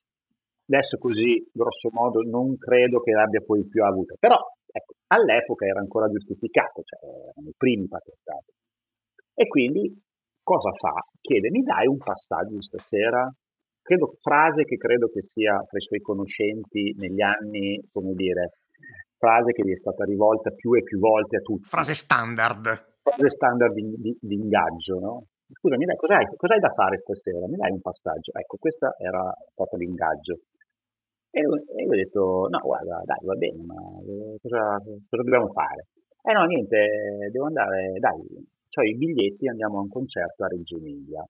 [0.67, 5.80] adesso così grosso modo non credo che l'abbia poi più avuta, però ecco, all'epoca era
[5.80, 8.52] ancora giustificato, cioè erano i primi patentati.
[9.34, 9.93] E quindi
[10.47, 10.95] cosa fa?
[11.19, 13.27] Chiede, mi dai un passaggio stasera?
[13.83, 18.63] Credo, frase che credo che sia tra i suoi conoscenti negli anni, come dire,
[19.19, 21.67] frase che gli è stata rivolta più e più volte a tutti.
[21.67, 22.63] Frase standard.
[23.03, 25.13] Frase standard di, di, di ingaggio, no?
[25.51, 27.47] Scusami, dai, cos'hai, cos'hai, da fare stasera?
[27.47, 28.31] Mi dai un passaggio?
[28.31, 30.39] Ecco, questo era proprio l'ingaggio.
[31.31, 33.79] E, e io ho detto, no, guarda, dai, va bene, ma
[34.39, 35.88] cosa, cosa dobbiamo fare?
[36.23, 38.19] Eh no, niente, devo andare, dai,
[38.81, 41.23] ho i biglietti, andiamo a un concerto a Reggio Emilia.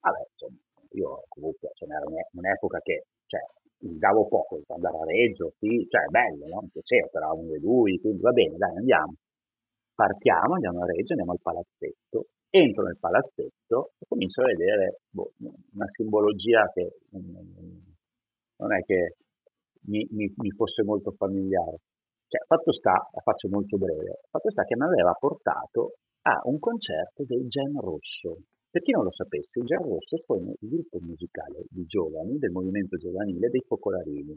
[0.00, 0.58] Vabbè, insomma,
[0.92, 3.40] io comunque, ce n'era un'epoca che, cioè,
[3.78, 6.60] davo poco andare a Reggio, sì, cioè, bello, no?
[6.62, 9.14] Mi piaceva, però uno di lui, quindi va bene, dai, andiamo.
[9.94, 15.32] Partiamo, andiamo a Reggio, andiamo al palazzetto, entro nel palazzetto e comincio a vedere boh,
[15.72, 16.98] una simbologia che
[18.58, 19.16] non è che
[19.86, 21.78] mi, mi, mi fosse molto familiare.
[22.28, 25.94] Cioè, fatto sta, la faccio molto breve, fatto sta che mi aveva portato
[26.26, 28.42] a un concerto dei Gen Rosso.
[28.68, 32.50] Per chi non lo sapesse, i Gen Rosso sono il gruppo musicale di giovani del
[32.50, 34.36] movimento giovanile dei Focolarini.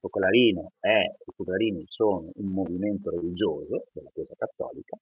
[0.00, 4.96] Focolarino è, i Focolarini sono un movimento religioso della Chiesa Cattolica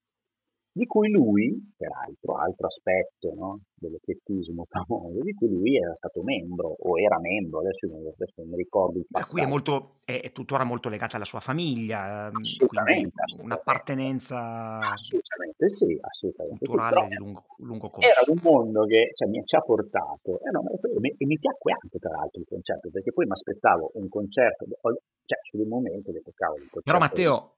[0.74, 6.68] di cui lui, peraltro, altro aspetto no, dell'eclettismo famoso, di cui lui era stato membro
[6.68, 9.32] o era membro, adesso non, adesso non mi ricordo il passato.
[9.32, 13.44] Qui è, molto, è, è, tuttora molto legata alla sua famiglia, ehm, assolutamente, assolutamente.
[13.44, 18.08] un'appartenenza assolutamente sì, assolutamente culturale sì, di lungo, lungo, corso.
[18.08, 21.98] Era un mondo che cioè, mi ci ha portato e, no, e, mi piacque anche
[21.98, 26.32] tra l'altro il concerto, perché poi mi aspettavo un concerto, cioè sul momento ho detto
[26.34, 26.64] cavolo.
[26.82, 27.56] Però Matteo,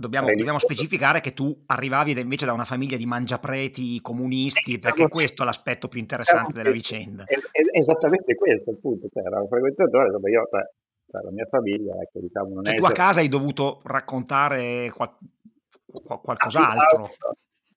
[0.00, 5.08] Dobbiamo, dobbiamo, specificare che tu arrivavi invece da una famiglia di mangiapreti comunisti, eh, perché
[5.08, 7.24] questo è l'aspetto più interessante della vicenda.
[7.72, 12.20] Esattamente questo il punto, cioè, era un frequentatore dove io, cioè, la mia famiglia, ecco,
[12.20, 12.76] diciamo, non cioè, è...
[12.76, 15.16] Tu a casa hai dovuto raccontare qual-
[16.22, 17.10] qualcos'altro.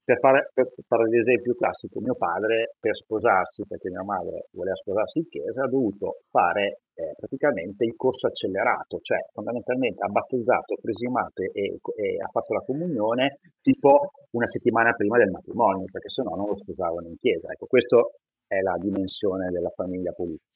[0.04, 5.20] Per fare, per fare l'esempio classico, mio padre per sposarsi, perché mia madre voleva sposarsi
[5.20, 11.44] in chiesa, ha dovuto fare eh, praticamente il corso accelerato, cioè fondamentalmente ha battezzato, presimato
[11.44, 16.36] e, e, ha fatto la comunione tipo una settimana prima del matrimonio, perché se no
[16.36, 17.52] non lo sposavano in chiesa.
[17.52, 18.02] Ecco, questa
[18.48, 20.50] è la dimensione della famiglia politica.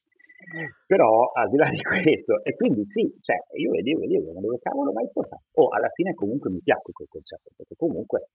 [0.86, 4.60] Però al di là di questo, e quindi sì, cioè, io vedevo, vedevo, ma dove
[4.60, 5.43] cavolo mai portato?
[5.53, 8.29] Oh, alla fine comunque mi piacque quel concerto, perché comunque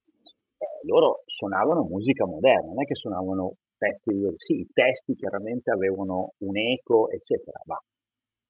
[0.60, 6.32] eh, loro suonavano musica moderna, non è che suonavano testi, sì, i testi chiaramente avevano
[6.38, 7.80] un eco, eccetera, ma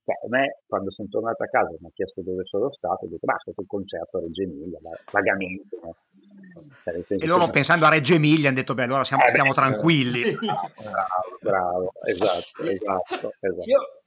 [0.02, 3.08] cioè, a me quando sono tornato a casa mi ha chiesto dove sono stato, ho
[3.08, 4.78] detto ma è stato il concerto a Reggio Emilia,
[5.12, 5.78] vagamente.
[5.80, 5.94] No?
[7.06, 7.50] E loro che...
[7.50, 10.34] pensando a Reggio Emilia hanno detto beh allora siamo, eh, stiamo beh, tranquilli.
[10.40, 13.68] Bravo, bravo, esatto, esatto, esatto.
[13.68, 13.99] Io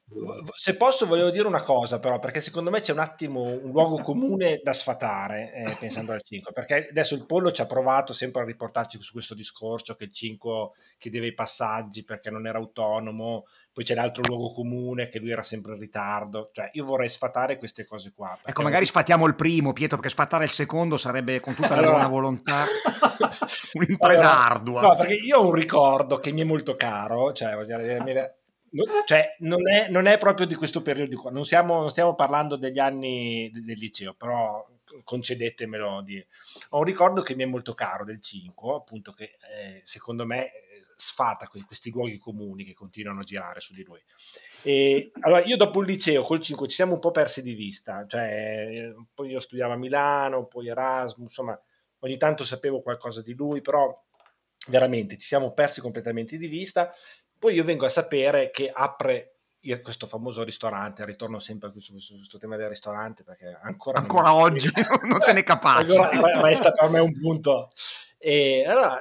[0.56, 3.98] Se posso, volevo dire una cosa, però, perché secondo me c'è un attimo un luogo
[4.04, 6.52] comune da sfatare eh, pensando al 5.
[6.52, 10.14] Perché adesso il Pollo ci ha provato sempre a riportarci su questo discorso che il
[10.14, 15.32] 5 chiedeva i passaggi perché non era autonomo, poi c'è l'altro luogo comune che lui
[15.32, 16.52] era sempre in ritardo.
[16.54, 18.38] Cioè, io vorrei sfatare queste cose qua.
[18.44, 22.08] Ecco, magari sfatiamo il primo, Pietro, perché sfatare il secondo sarebbe con tutta la buona
[22.08, 22.66] volontà
[23.74, 24.82] un'impresa allora, ardua.
[24.82, 28.43] No, perché io ho un ricordo che mi è molto caro, cioè, voglio dire,
[29.06, 32.56] cioè, non, è, non, è, proprio di questo periodo qua, non, siamo, non stiamo parlando
[32.56, 34.66] degli anni del liceo, però
[35.04, 36.02] concedetemelo.
[36.02, 36.26] Di...
[36.70, 40.52] Ho un ricordo che mi è molto caro del 5, appunto, che eh, secondo me
[40.96, 44.02] sfata questi luoghi comuni che continuano a girare su di lui.
[44.64, 48.06] E, allora, io dopo il liceo col 5 ci siamo un po' persi di vista,
[48.08, 51.60] cioè, poi io studiavo a Milano, poi Erasmus, insomma,
[52.00, 54.02] ogni tanto sapevo qualcosa di lui, però
[54.68, 56.94] veramente ci siamo persi completamente di vista
[57.44, 59.34] poi io vengo a sapere che apre
[59.82, 64.72] questo famoso ristorante, ritorno sempre su questo, tema del ristorante perché ancora, ancora non oggi
[65.04, 65.94] non te ne capaci.
[65.94, 67.70] Allora resta per me un punto.
[68.18, 68.98] E allora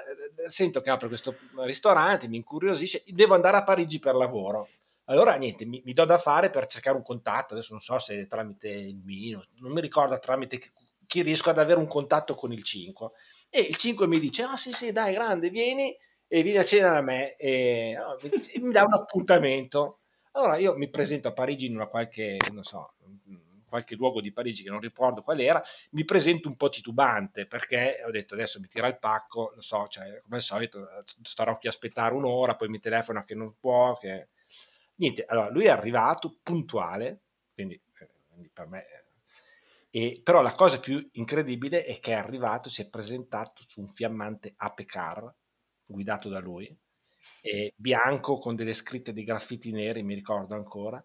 [0.49, 4.69] sento che apre questo ristorante, mi incuriosisce, devo andare a Parigi per lavoro.
[5.05, 8.27] Allora niente, mi, mi do da fare per cercare un contatto, adesso non so se
[8.27, 10.61] tramite il mio, non mi ricordo tramite
[11.07, 13.09] chi riesco ad avere un contatto con il 5.
[13.51, 15.97] E il 5 mi dice, ah sì sì dai grande, vieni
[16.35, 19.99] e viene a cena da me e oh, mi, mi, dà un appuntamento.
[20.31, 22.95] Allora io mi presento a Parigi in una qualche, non so,
[23.69, 28.03] qualche luogo di Parigi che non ricordo qual era, mi presento un po' titubante perché
[28.07, 30.89] ho detto adesso mi tira il pacco, non so, cioè, come al solito
[31.21, 34.29] starò qui a aspettare un'ora, poi mi telefona che non può, che...
[34.95, 38.87] Niente, allora lui è arrivato puntuale, quindi, eh, quindi per me...
[39.91, 43.91] E, però la cosa più incredibile è che è arrivato, si è presentato su un
[43.91, 45.31] fiammante Ape Car,
[45.93, 46.77] guidato da lui,
[47.41, 51.03] e bianco con delle scritte dei graffiti neri, mi ricordo ancora,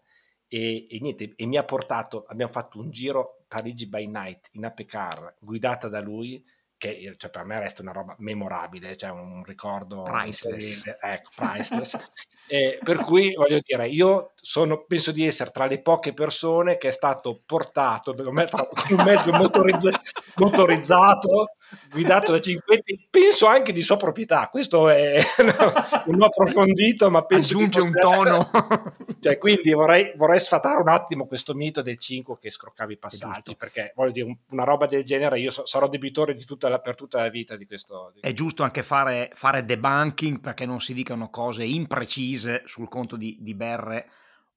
[0.48, 4.64] e, e, niente, e mi ha portato, abbiamo fatto un giro Parigi by Night in
[4.64, 6.44] Apecar, guidata da lui,
[6.78, 10.86] che cioè, per me resta una roba memorabile, cioè un ricordo priceless.
[11.00, 12.12] Ecco, priceless.
[12.48, 16.88] eh, per cui voglio dire, io sono, penso di essere tra le poche persone che
[16.88, 20.00] è stato portato con un mezzo motorizza-
[20.38, 21.56] motorizzato,
[21.90, 24.48] guidato da cinquetti, penso anche di sua proprietà.
[24.48, 25.20] Questo è
[26.06, 28.50] non ho approfondito, ma penso aggiunge un tono.
[29.20, 33.56] cioè, quindi vorrei, vorrei, sfatare un attimo questo mito del 5 che scroccava i passaggi,
[33.56, 37.20] perché voglio dire, una roba del genere, io sarò debitore di tutta la, per tutta
[37.20, 38.12] la vita di questo.
[38.14, 43.16] Di è giusto anche fare, fare, debunking perché non si dicano cose imprecise sul conto
[43.16, 44.10] di, di Berre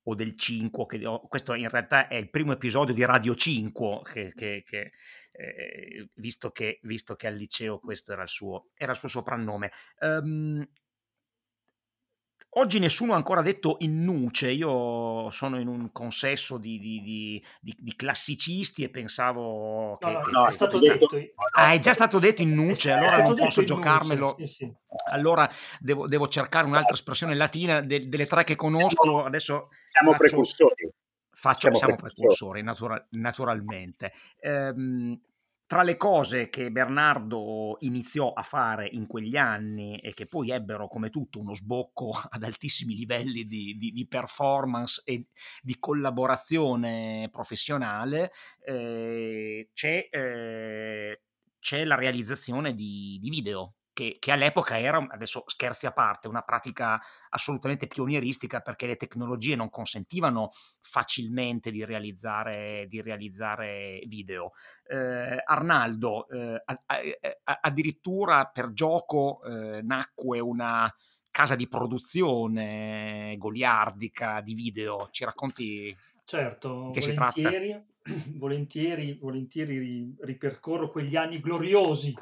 [0.03, 4.34] o del 5, che, questo in realtà è il primo episodio di Radio 5, che,
[4.36, 4.91] che, che
[5.32, 9.71] eh, visto, che, visto che al liceo questo era il suo, era il suo soprannome.
[9.99, 10.67] Um,
[12.55, 17.75] Oggi nessuno ha ancora detto in nuce, io sono in un consesso di, di, di,
[17.79, 20.11] di classicisti e pensavo che...
[20.11, 21.07] No, no, no, è stato detto...
[21.53, 24.36] Ah, è già stato detto in nuce, allora non posso giocarmelo.
[24.38, 24.73] Nuce, sì, sì.
[25.11, 29.23] Allora devo, devo, cercare un'altra espressione latina de, delle tre che conosco.
[29.23, 30.91] Adesso siamo faccio, precursori.
[31.41, 34.13] Faccio, siamo, siamo precursori, natura, naturalmente.
[34.41, 35.19] Ehm,
[35.65, 40.87] tra le cose che Bernardo iniziò a fare in quegli anni e che poi ebbero
[40.87, 45.29] come tutto uno sbocco ad altissimi livelli di, di, di performance e
[45.63, 48.33] di collaborazione professionale,
[48.63, 51.21] eh, c'è, eh,
[51.57, 56.41] c'è, la realizzazione di, di video che, che, all'epoca era, adesso scherzi a parte, una
[56.41, 56.99] pratica
[57.29, 60.49] assolutamente pionieristica perché le tecnologie non consentivano
[60.79, 64.53] facilmente di realizzare, di realizzare video.
[64.87, 70.91] Eh, Arnaldo, eh, a, a, addirittura per gioco eh, nacque una
[71.29, 77.85] casa di produzione goliardica di video, ci racconti Certo, volentieri,
[78.37, 82.15] volentieri, volentieri ripercorro quegli anni gloriosi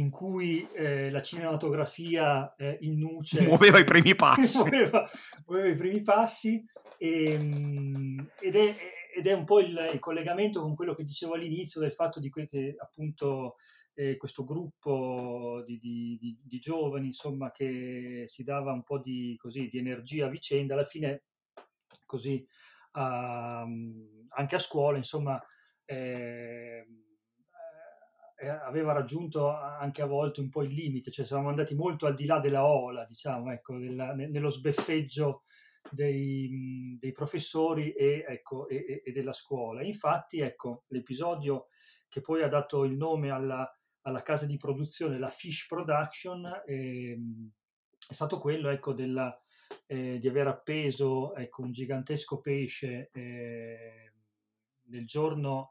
[0.00, 5.08] in cui eh, la cinematografia eh, in nuce muoveva i primi passi, muoveva,
[5.46, 6.64] muoveva i primi passi
[6.98, 8.76] e, ehm, ed, è,
[9.14, 12.30] ed, è, un po' il, il, collegamento con quello che dicevo all'inizio del fatto di
[12.30, 13.56] que- che appunto
[13.94, 19.36] eh, questo gruppo di, di, di, di, giovani insomma che si dava un po' di,
[19.38, 21.24] così, di energia a vicenda alla fine
[22.06, 22.46] così
[22.92, 25.42] uh, anche a scuola insomma
[25.84, 26.86] eh,
[28.48, 32.26] aveva raggiunto anche a volte un po' il limite, cioè siamo andati molto al di
[32.26, 35.42] là della ola, diciamo, ecco, della, nello sbeffeggio
[35.90, 39.82] dei, dei professori e, ecco, e, e, della scuola.
[39.82, 41.66] Infatti, ecco, l'episodio
[42.08, 43.70] che poi ha dato il nome alla,
[44.02, 47.50] alla casa di produzione, la Fish Production, è, ehm,
[48.08, 49.40] è stato quello ecco, della,
[49.86, 54.12] eh, di aver appeso ecco, un gigantesco pesce eh,
[54.86, 55.70] nel giorno,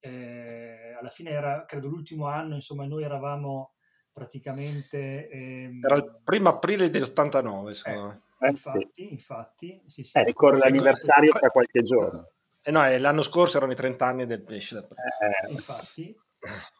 [0.00, 3.72] eh, alla fine era credo l'ultimo anno, insomma noi eravamo
[4.12, 5.28] praticamente...
[5.28, 9.10] Ehm, era il primo aprile dell'89, eh, eh, infatti, sì.
[9.12, 10.18] infatti, sì, sì.
[10.18, 12.30] Eh, ricorre l'anniversario tra qualche giorno.
[12.62, 14.78] Eh no, l'anno scorso erano i 30 anni del pesce.
[14.78, 16.16] Eh, infatti,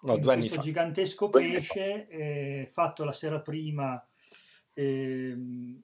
[0.03, 4.05] no, due questo gigantesco pesce eh, fatto la sera prima
[4.79, 5.35] eh,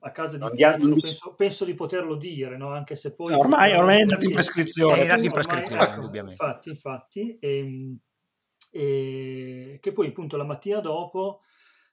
[0.01, 2.75] a casa di Pietro, penso, penso, di poterlo dire, no?
[2.75, 3.33] anche se poi...
[3.33, 4.97] ormai, ormai è andato in prescrizione.
[4.97, 7.39] È andato in prescrizione, ecco, infatti, infatti.
[7.39, 7.99] E, ehm,
[8.71, 11.41] e, che poi appunto la mattina dopo,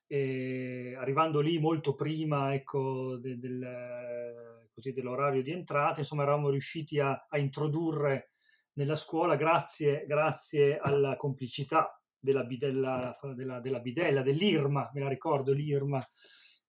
[0.07, 6.99] eh, arrivando lì molto prima ecco, de, del, così, dell'orario di entrata, insomma eravamo riusciti
[6.99, 8.31] a, a introdurre
[8.73, 15.53] nella scuola grazie, grazie alla complicità della bidella, della, della bidella, dell'Irma, me la ricordo
[15.53, 16.05] l'Irma,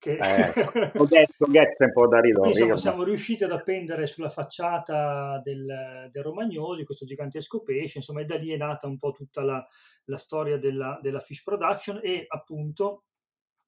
[0.01, 0.16] che...
[0.16, 2.48] Eh, ho detto Getz un po' da ridere.
[2.48, 8.24] Insomma, siamo riusciti ad appendere sulla facciata del, del, Romagnosi questo gigantesco pesce, insomma, e
[8.24, 9.64] da lì è nata un po' tutta la,
[10.07, 13.05] la storia della, della, fish production e appunto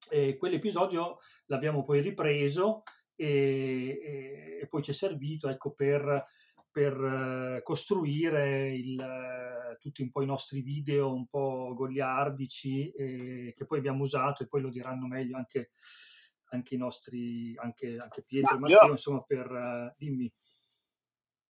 [0.09, 2.81] eh, quell'episodio l'abbiamo poi ripreso
[3.15, 6.23] e, e, e poi ci è servito ecco, per
[6.73, 6.93] per
[7.57, 13.65] eh, costruire il, eh, tutti un po' i nostri video un po' goliardici eh, che
[13.65, 15.69] poi abbiamo usato e poi lo diranno meglio anche,
[16.55, 20.31] anche i nostri, anche, anche Pietro Ma e Matteo, io, insomma per, uh, dimmi.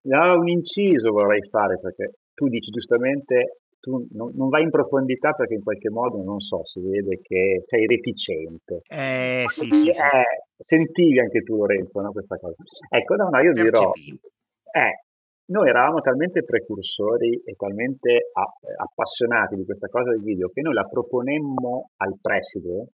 [0.06, 5.34] No, un inciso vorrei fare perché tu dici giustamente tu non, non, vai in profondità
[5.34, 8.82] perché in qualche modo, non so, si vede che sei reticente.
[8.88, 12.56] Eh, sì, sì, eh, sentivi anche tu Lorenzo no, questa cosa.
[12.89, 15.04] Ecco, no, no, io dirò, eh,
[15.47, 18.32] noi eravamo talmente precursori e talmente
[18.78, 22.88] appassionati di questa cosa del video che noi la proponemmo al preside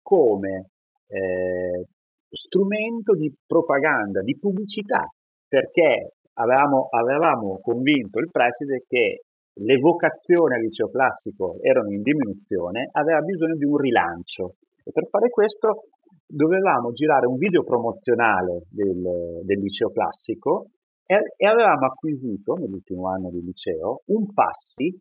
[0.00, 0.70] come
[1.06, 1.86] eh,
[2.28, 5.08] strumento di propaganda, di pubblicità,
[5.48, 9.22] perché avevamo, avevamo convinto il preside che
[9.58, 14.56] le vocazioni al liceo classico erano in diminuzione, aveva bisogno di un rilancio.
[14.84, 15.88] E per fare questo
[16.26, 20.70] dovevamo girare un video promozionale del, del liceo classico
[21.06, 24.92] e, avevamo acquisito nell'ultimo anno di liceo un passi,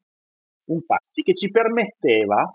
[0.69, 2.45] un passi che ci permetteva,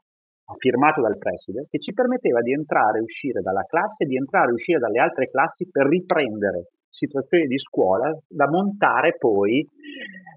[0.59, 4.55] firmato dal preside, che ci permetteva di entrare e uscire dalla classe, di entrare e
[4.55, 9.67] uscire dalle altre classi per riprendere situazioni di scuola da montare poi,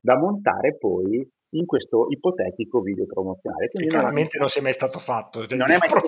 [0.02, 3.70] da montare poi in questo ipotetico video promozionale.
[3.70, 5.46] Quindi che chiaramente non, non si è mai stato fatto.
[5.50, 6.08] Non è mai stato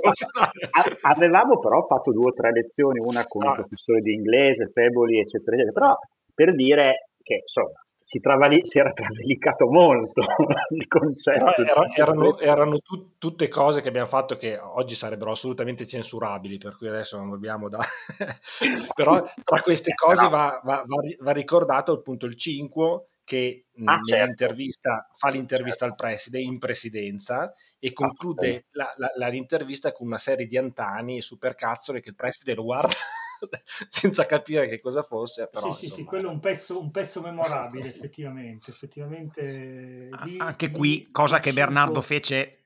[1.01, 3.49] Avevamo però fatto due o tre lezioni, una con ah.
[3.49, 5.79] un professore di inglese, Feboli, eccetera, eccetera.
[5.79, 5.95] Però
[6.33, 10.21] per dire che insomma si, travali- si era travalicato molto
[10.69, 11.63] il concetto.
[11.63, 16.77] Era, erano, erano tut- tutte cose che abbiamo fatto che oggi sarebbero assolutamente censurabili, per
[16.77, 17.79] cui adesso non dobbiamo da...
[18.93, 24.53] Però tra queste cose va, va, va, va ricordato appunto il 5 che ah, certo.
[25.15, 25.85] fa l'intervista certo.
[25.85, 30.57] al preside in presidenza e conclude ah, la, la, la, l'intervista con una serie di
[30.57, 32.93] antani supercazzole che il preside lo guarda
[33.89, 35.47] senza capire che cosa fosse.
[35.47, 38.71] Però, sì, sì, sì, quello è un pezzo, un pezzo memorabile, effettivamente.
[38.71, 42.65] effettivamente lì, Anche qui, cosa che Bernardo fece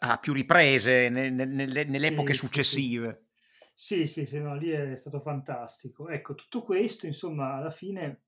[0.00, 3.24] a più riprese nelle, nelle, nelle sì, epoche successive.
[3.72, 6.08] Sì, sì, sì, no, lì è stato fantastico.
[6.08, 8.24] Ecco, tutto questo, insomma, alla fine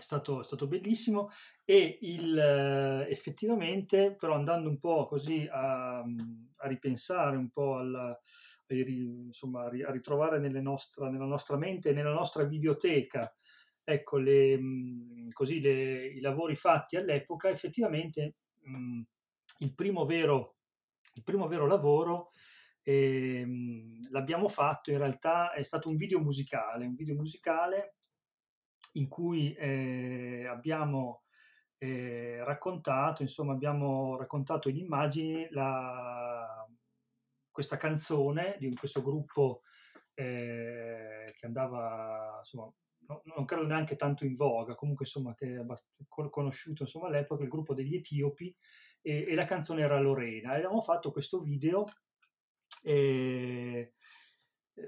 [0.00, 1.30] è stato, è stato bellissimo.
[1.64, 2.38] E il,
[3.08, 8.18] effettivamente, però andando un po' così a, a ripensare un po' alla,
[8.66, 13.32] insomma, a ritrovare nostra, nella nostra mente nella nostra videoteca
[13.84, 14.58] ecco, le,
[15.32, 19.00] così, le, i lavori fatti all'epoca, effettivamente mh,
[19.58, 20.56] il, primo vero,
[21.14, 22.30] il primo vero lavoro
[22.82, 23.46] eh,
[24.10, 27.96] l'abbiamo fatto in realtà è stato un video musicale, un video musicale
[28.94, 31.22] in cui eh, abbiamo
[31.78, 36.66] eh, raccontato, insomma, abbiamo raccontato in immagini la,
[37.50, 39.62] questa canzone di questo gruppo
[40.14, 42.70] eh, che andava, insomma,
[43.06, 47.48] no, non credo neanche tanto in voga, comunque insomma che è conosciuto insomma, all'epoca, il
[47.48, 48.54] gruppo degli Etiopi
[49.00, 50.52] e, e la canzone era Lorena.
[50.52, 51.84] E abbiamo fatto questo video
[52.84, 53.94] eh,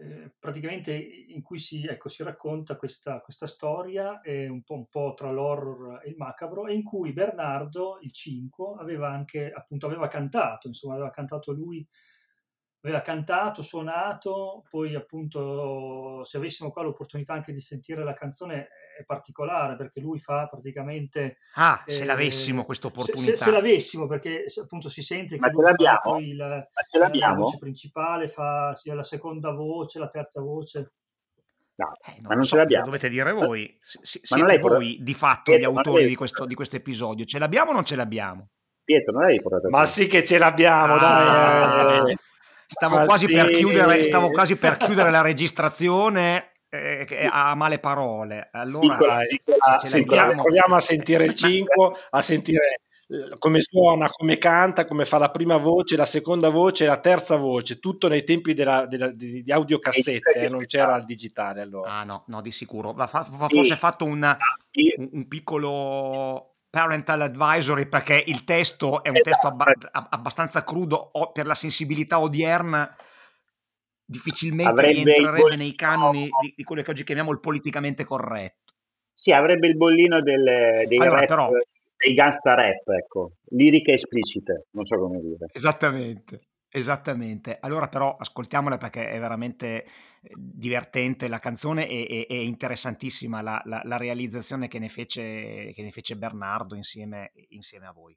[0.01, 4.87] eh, praticamente in cui si, ecco, si racconta questa, questa storia eh, un, po', un,
[4.89, 9.87] po', tra l'horror e il macabro e in cui Bernardo, il 5, aveva anche appunto
[9.87, 11.87] aveva cantato, insomma aveva cantato lui
[12.83, 18.69] aveva cantato, suonato, poi appunto se avessimo qua l'opportunità anche di sentire la canzone
[18.99, 21.39] è particolare perché lui fa praticamente...
[21.55, 23.21] Ah, eh, se l'avessimo questa opportunità.
[23.23, 27.59] Se, se, se, l'avessimo perché appunto si sente che lui fa poi la, la, voce
[27.59, 30.93] principale, fa sia la seconda voce, la terza voce.
[31.75, 32.85] No, Eh, non ma non so, ce l'abbiamo.
[32.85, 33.79] dovete dire voi.
[33.81, 36.45] S- Ma siete l'hai voi di fatto gli Pietro, ma non autori l'hai- di questo,
[36.45, 37.25] di questo episodio.
[37.25, 38.49] Ce l'abbiamo o non ce l'abbiamo?
[38.85, 42.17] Pietro, non l'avevi portato Ma sì che ce l'abbiamo, Ah, dai.
[42.67, 43.53] Stavo Ma quasi, per sì.
[43.59, 48.49] chiudere, stavo quasi per chiudere la registrazione eh, a male parole.
[48.53, 53.61] Allora, Dai, piccola- ce sentiamo- proviamo a sentire il Ma- 5, a sentire eh, come
[53.61, 58.09] suona, come canta, come fa la prima voce, la seconda voce, la terza voce, tutto
[58.09, 61.91] nei tempi della, della- di, di audiocassette, eh, non c'era il digitale allora.
[61.93, 62.93] Ah no, no, di sicuro.
[62.95, 64.39] Va, fa- va forse fatto una-
[64.71, 69.31] Io- un, un piccolo parental advisory perché il testo è un Esatto.
[69.31, 72.97] testo abba- ab- abbastanza crudo per la sensibilità odierna
[74.05, 78.73] difficilmente Avrebbe rientrerebbe nei canoni di, di quello che oggi chiamiamo il politicamente corretto.
[79.15, 81.51] Sì, avrebbe il bollino del- dei Allora, rap, però-
[81.97, 85.47] dei gangsta rap, ecco, liriche esplicite, non so come dire.
[85.53, 87.59] Esattamente, esattamente.
[87.61, 89.85] Allora però ascoltiamola perché è veramente
[90.25, 95.73] eh, divertente la canzone e, e- e interessantissima la, la- la realizzazione che ne fece,
[95.75, 98.17] che ne fece Bernardo insieme, insieme a voi.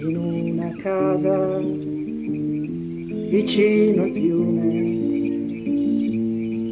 [0.00, 1.58] In una casa
[3.30, 4.68] vicino al fiume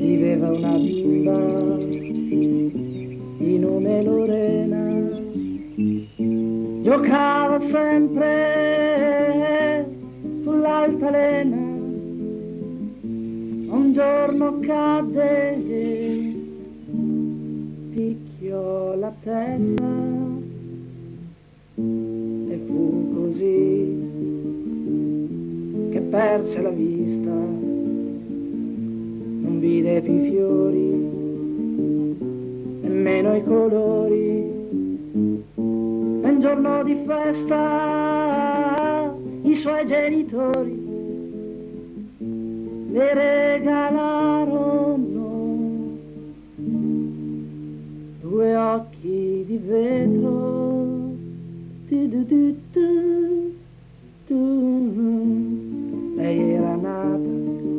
[0.01, 1.76] viveva una bimba
[3.38, 4.82] di nome Lorena.
[6.82, 8.34] Giocava sempre
[10.42, 11.65] sull'altalena
[13.97, 15.57] giorno cadde
[17.94, 19.88] picchiò la testa
[21.74, 24.05] e fu così
[25.92, 27.30] che perse la vista,
[29.44, 30.90] non vide più i fiori,
[32.82, 34.44] nemmeno i colori.
[35.55, 37.57] E un giorno di festa
[39.40, 40.86] i suoi genitori
[42.97, 44.97] le regalarono
[48.22, 51.14] due occhi di vetro.
[51.88, 53.55] Tu, tu,
[54.26, 54.40] tu.
[56.16, 57.18] Lei era nata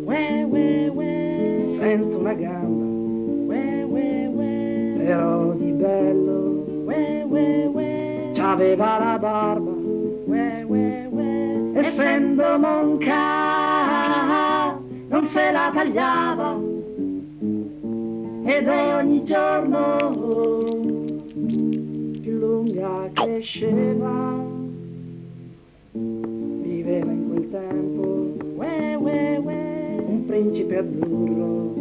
[0.05, 2.85] ue, ue, ue, senza una gamba,
[3.47, 11.71] ue, ue, ue, però di bello ue, ue, ue, c'aveva la barba, ue, ue, ue,
[11.73, 13.66] essendo monca
[15.17, 16.59] non se la tagliava.
[18.45, 19.97] Ed ogni giorno
[22.21, 24.45] più lunga cresceva.
[25.91, 31.73] Viveva in quel tempo ue, ue, ue, un principe azzurro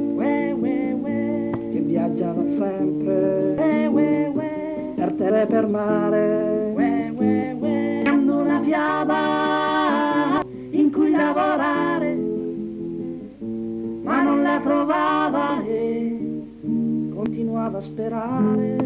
[1.72, 3.54] che viaggiava sempre
[4.94, 6.54] per terra e per mare.
[8.06, 11.95] Cercando una fiaba in cui lavorare
[14.66, 16.44] trovava e
[17.14, 18.76] continuava a sperare.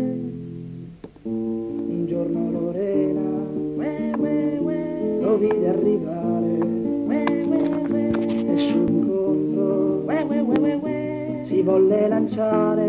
[1.22, 3.20] Un giorno Lorena
[3.76, 4.12] ue,
[4.58, 6.58] ue, lo vide arrivare.
[8.46, 12.88] E ue, ue, si volle lanciare.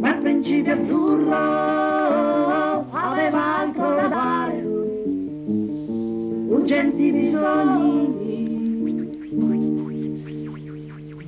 [0.00, 1.34] Ma il principe azzurro
[2.90, 4.60] aveva altro da dare
[6.48, 8.21] urgenti bisogni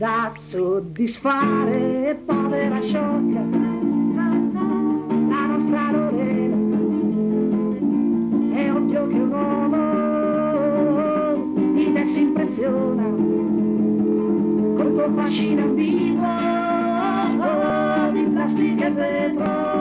[0.05, 3.41] da soddisfare, povera sciocca,
[5.31, 6.57] la nostra Lorena.
[8.55, 9.73] È ovvio che un uomo
[11.73, 13.05] di te si impressiona,
[14.77, 16.29] col tuo fascino ambiguo
[18.13, 19.74] di plastica e vetro,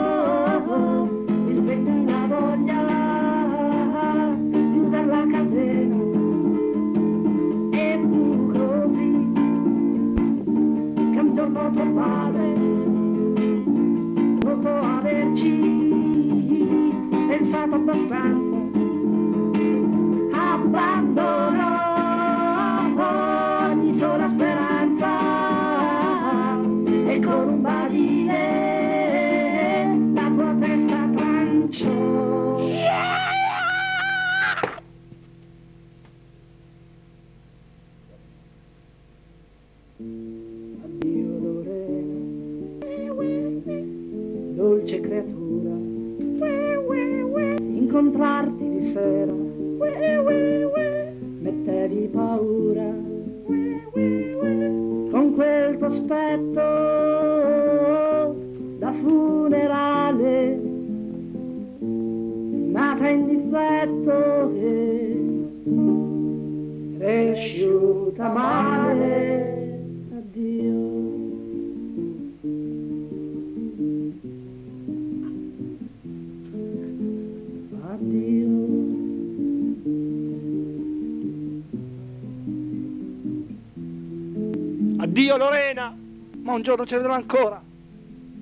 [85.24, 85.96] Addio Lorena,
[86.42, 87.62] ma un giorno ci vedrò ancora.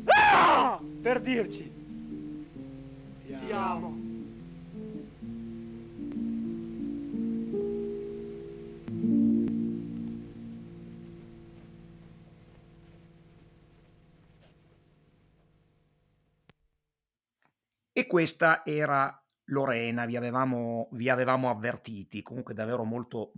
[0.06, 0.80] Ah!
[1.00, 1.72] Per dirci.
[3.24, 4.00] Ti amo.
[17.92, 23.32] E questa era Lorena, vi avevamo, vi avevamo avvertiti, comunque davvero molto,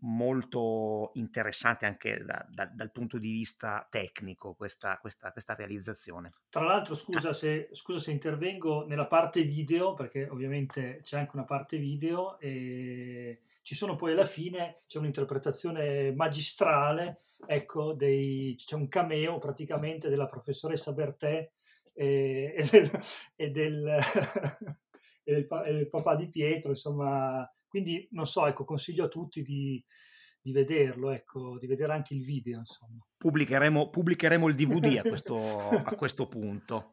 [0.00, 6.30] molto interessante anche da, da, dal punto di vista tecnico questa, questa, questa realizzazione.
[6.48, 11.44] Tra l'altro, scusa se, scusa se, intervengo nella parte video, perché ovviamente c'è anche una
[11.44, 18.88] parte video e ci sono poi alla fine, c'è un'interpretazione magistrale, ecco, dei, c'è un
[18.88, 21.50] cameo praticamente della professoressa Bertè
[21.92, 22.90] e, e del...
[23.36, 24.78] E del
[25.34, 29.42] e il, e il papà di Pietro, insomma, quindi non so, ecco, consiglio a tutti
[29.42, 29.82] di,
[30.40, 33.04] di vederlo, ecco, di vedere anche il video, insomma.
[33.16, 36.92] Pubblicheremo, pubblicheremo il DVD a questo, a questo punto.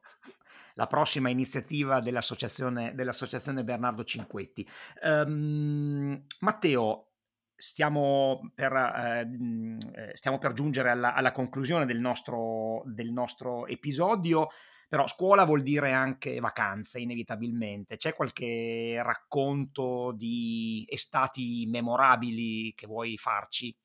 [0.76, 4.68] La prossima iniziativa dell'associazione, dell'associazione Bernardo Cinquetti.
[5.02, 7.14] Um, Matteo,
[7.56, 14.50] stiamo per, eh, stiamo per giungere alla, alla conclusione del nostro, del nostro episodio.
[14.92, 17.98] Però scuola vuol dire anche vacanze, inevitabilmente.
[17.98, 23.76] C'è qualche racconto di estati memorabili che vuoi farci?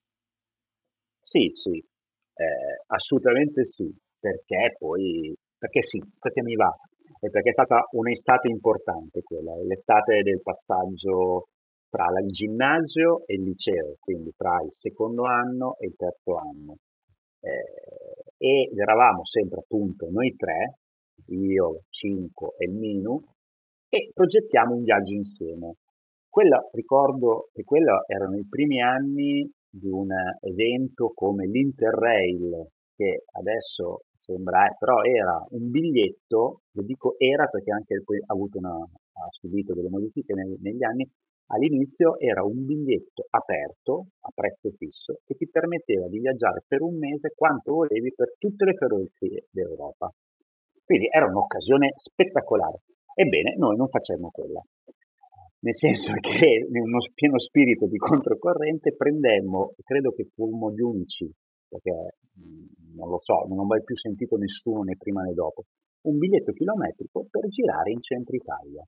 [1.20, 6.70] Sì, sì, eh, assolutamente sì, perché poi, perché sì, perché mi va,
[7.20, 11.48] e perché è stata un'estate importante quella, l'estate del passaggio
[11.88, 16.76] tra il ginnasio e il liceo, quindi tra il secondo anno e il terzo anno.
[17.40, 20.78] Eh, ed eravamo sempre appunto noi tre,
[21.26, 23.22] io, Cinco e il Minu,
[23.88, 25.76] e progettiamo un viaggio insieme.
[26.28, 30.08] Quello, ricordo che quelli erano i primi anni di un
[30.40, 37.72] evento come l'Interrail, che adesso sembra, eh, però era un biglietto, lo dico era perché
[37.72, 41.08] anche poi ha, una, ha subito delle modifiche negli, negli anni,
[41.48, 46.96] all'inizio era un biglietto aperto a prezzo fisso che ti permetteva di viaggiare per un
[46.96, 50.10] mese quanto volevi per tutte le ferrovie d'Europa.
[50.84, 52.82] Quindi era un'occasione spettacolare.
[53.14, 54.60] Ebbene, noi non facemmo quella.
[55.60, 61.30] Nel senso che in uno pieno spirito di controcorrente prendemmo, credo che fummo gli unici,
[61.68, 62.16] perché
[62.94, 65.64] non lo so, non ho mai più sentito nessuno né prima né dopo,
[66.02, 68.84] un biglietto chilometrico per girare in centro Italia.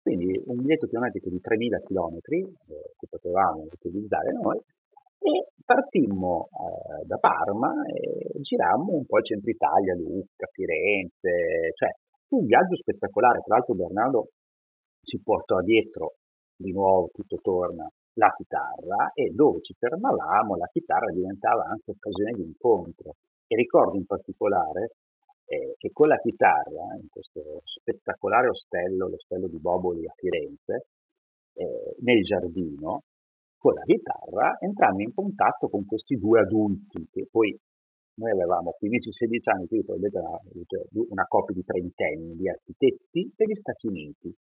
[0.00, 4.58] Quindi un biglietto chilometrico di 3.000 km eh, che potevamo utilizzare noi
[5.22, 11.90] e partimmo eh, da Parma e girammo un po' il centro Italia, Lucca, Firenze, cioè
[12.26, 13.40] fu un viaggio spettacolare.
[13.40, 14.28] Tra l'altro Bernardo
[15.02, 16.14] ci portò dietro,
[16.56, 22.32] di nuovo tutto torna, la chitarra e dove ci fermavamo la chitarra diventava anche occasione
[22.32, 23.14] di incontro.
[23.46, 24.92] E ricordo in particolare
[25.46, 30.86] eh, che con la chitarra, in questo spettacolare ostello, l'ostello di Boboli a Firenze,
[31.54, 33.02] eh, nel giardino,
[33.62, 37.56] con la chitarra entrammo in contatto con questi due adulti che poi
[38.14, 43.86] noi avevamo 15-16 anni, quindi probabilmente una, una coppia di trentenni di architetti degli Stati
[43.86, 44.34] Uniti.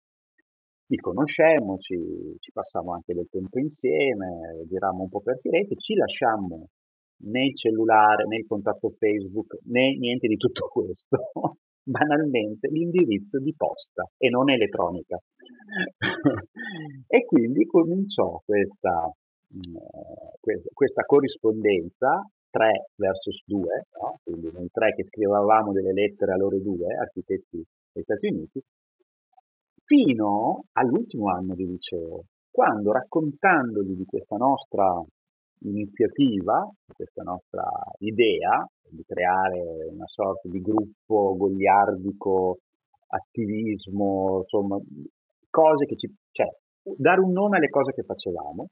[0.88, 1.96] Li conoscemmo, ci,
[2.40, 6.68] ci passammo anche del tempo insieme, girammo un po' per Firenze, ci lasciammo
[7.30, 11.18] né il cellulare, né il contatto Facebook, né niente di tutto questo,
[11.84, 15.18] banalmente l'indirizzo di posta e non elettronica.
[17.08, 19.12] e quindi cominciò questa,
[19.48, 19.78] mh,
[20.74, 23.62] questa corrispondenza 3 versus 2,
[24.02, 24.20] no?
[24.24, 28.62] quindi noi tre che scrivevamo delle lettere a loro due, architetti degli Stati Uniti,
[29.86, 35.02] fino all'ultimo anno di liceo, quando raccontandogli di questa nostra
[35.64, 37.64] iniziativa, questa nostra
[38.00, 42.60] idea di creare una sorta di gruppo goliardico,
[43.08, 44.78] attivismo, insomma,
[45.50, 46.14] cose che ci...
[46.32, 46.48] cioè,
[46.98, 48.68] dare un nome alle cose che facevamo.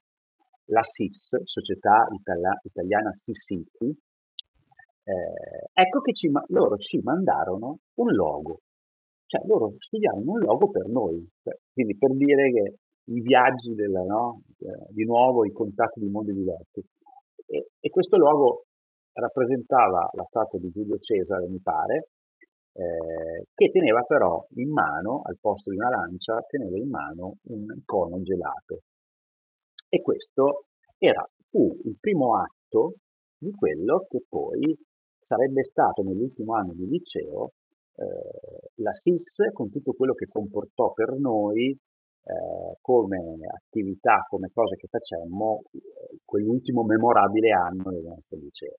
[0.72, 3.90] La SIS, Società Itali- Italiana SIS-City,
[5.04, 8.60] eh, ecco che ci, loro ci mandarono un logo,
[9.26, 12.76] cioè loro studiarono un logo per noi, cioè, quindi per dire che
[13.10, 14.42] i viaggi, della, no?
[14.60, 16.84] eh, di nuovo i contatti di mondi diversi.
[17.46, 18.66] E, e, questo logo
[19.14, 22.10] rappresentava la statua di Giulio Cesare, mi pare,
[22.74, 27.66] eh, che teneva però in mano, al posto di una lancia, teneva in mano un
[27.84, 28.82] cono gelato.
[29.90, 30.66] E questo
[30.98, 32.96] era, fu il primo atto
[33.38, 34.78] di quello che poi
[35.20, 37.54] sarebbe stato nell'ultimo anno di liceo
[37.96, 41.78] eh, la SIS con tutto quello che comportò per noi
[42.24, 43.18] eh, come
[43.54, 48.78] attività, come cose che facemmo eh, quell'ultimo memorabile anno del nostro liceo.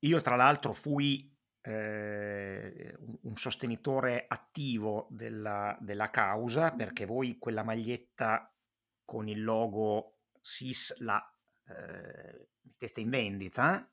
[0.00, 1.32] Io tra l'altro fui
[1.62, 8.52] eh, un sostenitore attivo della, della, causa perché voi quella maglietta
[9.02, 11.22] con il logo SIS la
[11.68, 12.48] eh,
[12.84, 13.88] metteste in vendita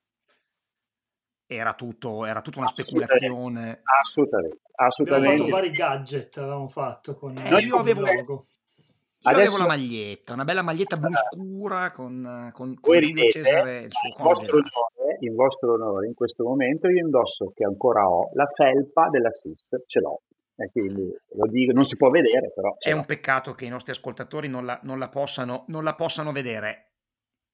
[1.55, 3.81] era tutto, era tutta una speculazione.
[3.83, 5.33] Assolutamente, assolutamente.
[5.33, 8.33] Abbiamo fatto vari gadget, avevamo fatto con eh, io avevo, il logo.
[8.33, 13.81] Io Adesso, avevo la maglietta, una bella maglietta blu scura con, con, con Giulio Cesare
[13.81, 18.31] il suo vostro, onore, in vostro onore, in questo momento io indosso, che ancora ho,
[18.33, 20.21] la felpa della SIS, ce l'ho.
[20.55, 22.75] E quindi lo dico, non si può vedere, però.
[22.77, 26.31] È un peccato che i nostri ascoltatori non la, non la, possano, non la possano
[26.31, 26.90] vedere.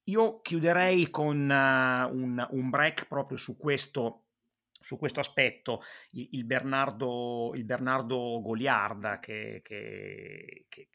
[0.08, 4.24] Io chiuderei con uh, un, un, break proprio su questo,
[4.72, 5.82] su questo aspetto,
[6.12, 10.88] il, il, Bernardo, il Bernardo Goliarda che, che, che,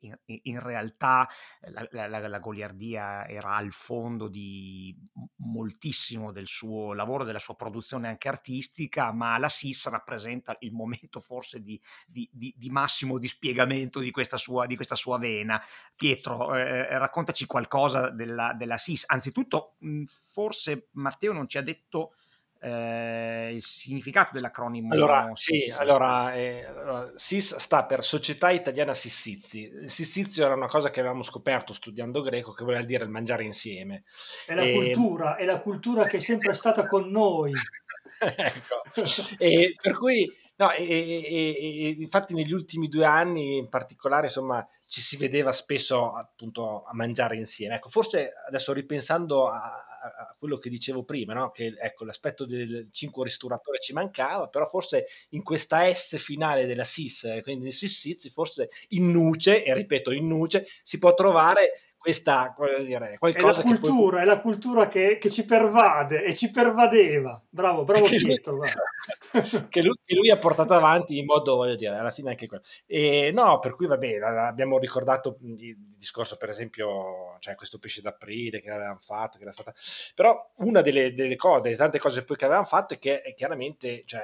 [0.00, 1.28] in, in realtà
[1.68, 4.96] la, la, la, goliardia era al fondo di
[5.36, 11.20] moltissimo del suo lavoro, della sua produzione anche artistica, ma la SIS rappresenta il momento
[11.20, 15.62] forse di, di, di, di massimo dispiegamento di questa sua, questa sua vena.
[15.94, 19.04] Pietro, eh, eh, raccontaci qualcosa della, della SIS.
[19.06, 19.76] Anzitutto,
[20.06, 22.14] forse Matteo non ci ha detto
[22.60, 25.74] eh, il significato dell'acronimo allora, SIS.
[25.74, 26.66] Sì, allora, eh,
[27.14, 29.62] SIS sta per Società Italiana Sissizi.
[29.62, 33.44] Il sissizio era una cosa che avevamo scoperto studiando greco, che voleva dire il mangiare
[33.44, 34.04] insieme.
[34.46, 34.72] È la e...
[34.72, 37.52] cultura, è la cultura che è sempre stata con noi.
[38.20, 38.82] ecco.
[39.38, 40.30] e per cui
[40.60, 45.52] No, e, e, e, infatti negli ultimi due anni in particolare, insomma, ci si vedeva
[45.52, 47.76] spesso appunto a mangiare insieme.
[47.76, 51.50] Ecco, forse adesso ripensando a, a quello che dicevo prima, no?
[51.50, 56.84] che ecco, l'aspetto del 5 ristoratore ci mancava, però forse in questa S finale della
[56.84, 62.54] SIS, quindi nel SIS, forse in nuce, e ripeto in nuce, si può trovare questa
[62.78, 64.22] dire, qualcosa è la cultura, poi...
[64.22, 67.38] è la cultura che, che, ci pervade e ci pervadeva.
[67.46, 68.56] Bravo, bravo che Pietro.
[68.56, 68.68] Lui,
[69.68, 72.62] che, lui, che, lui, ha portato avanti in modo, voglio dire, alla fine anche quello.
[72.86, 78.00] E no, per cui va bene, abbiamo ricordato il discorso, per esempio, cioè questo pesce
[78.00, 79.74] d'aprile che avevamo fatto, che era stata...
[80.14, 84.04] Però una delle, delle cose, delle tante cose poi che avevamo fatto è che chiaramente,
[84.06, 84.22] cioè,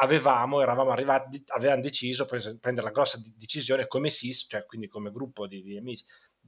[0.00, 5.10] avevamo, eravamo arrivati, avevamo deciso, per prendere la grossa decisione come SIS, cioè quindi come
[5.10, 6.04] gruppo di, di amici,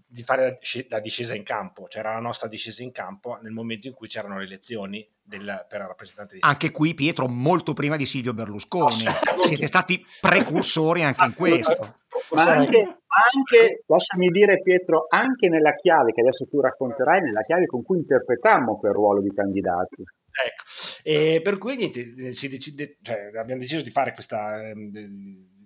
[0.07, 3.87] di fare la discesa in campo, c'era cioè la nostra discesa in campo nel momento
[3.87, 8.07] in cui c'erano le elezioni del, per rappresentante di Anche qui Pietro, molto prima di
[8.07, 9.05] Silvio Berlusconi,
[9.47, 11.95] siete stati precursori anche in questo.
[12.35, 17.67] Ma anche, anche, lasciami dire Pietro, anche nella chiave che adesso tu racconterai, nella chiave
[17.67, 20.03] con cui interpretammo quel ruolo di candidati.
[20.03, 20.90] Ecco.
[21.03, 24.75] E per cui niente, si decide, cioè, abbiamo deciso di fare questa, eh,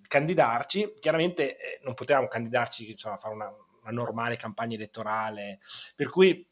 [0.06, 0.94] candidarci.
[1.00, 3.48] Chiaramente eh, non potevamo candidarci, insomma, fare una,
[3.82, 5.58] una, normale campagna elettorale,
[5.96, 6.46] per cui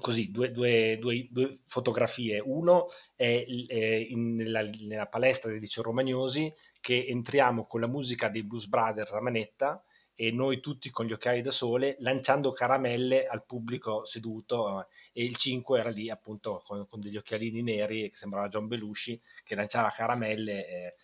[0.00, 2.40] così due, due, due, due fotografie.
[2.40, 8.28] Uno è, è in, nella, nella, palestra di Dice Romagnosi che entriamo con la musica
[8.28, 9.82] dei Blues Brothers a manetta
[10.20, 15.36] e noi tutti con gli occhiali da sole lanciando caramelle al pubblico seduto e il
[15.36, 19.90] 5 era lì appunto con, con degli occhialini neri che sembrava John Belushi che lanciava
[19.90, 20.94] caramelle eh,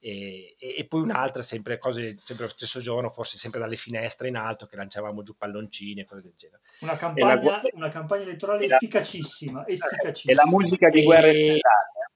[0.00, 4.28] e, e, e, poi un'altra sempre cose sempre lo stesso giorno forse sempre dalle finestre
[4.28, 6.62] in alto che lanciavamo giù palloncini e cose del genere.
[6.80, 12.11] Una campagna, la, una campagna elettorale la, efficacissima, efficacissima e la musica di guerra stellare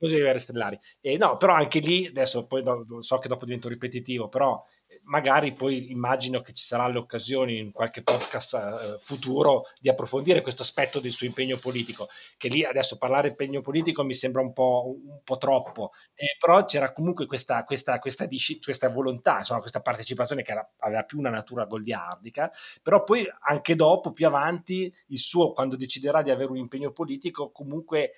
[0.00, 3.44] musica di guerre stellari e no però anche lì adesso poi do, so che dopo
[3.44, 4.62] divento ripetitivo però
[5.02, 10.62] magari poi immagino che ci sarà l'occasione in qualche podcast uh, futuro di approfondire questo
[10.62, 14.96] aspetto del suo impegno politico, che lì adesso parlare impegno politico mi sembra un po',
[15.04, 18.26] un po troppo, eh, però c'era comunque questa, questa, questa,
[18.62, 22.50] questa volontà, insomma, questa partecipazione che era, aveva più una natura goliardica,
[22.82, 27.50] però poi anche dopo, più avanti, il suo, quando deciderà di avere un impegno politico,
[27.50, 28.12] comunque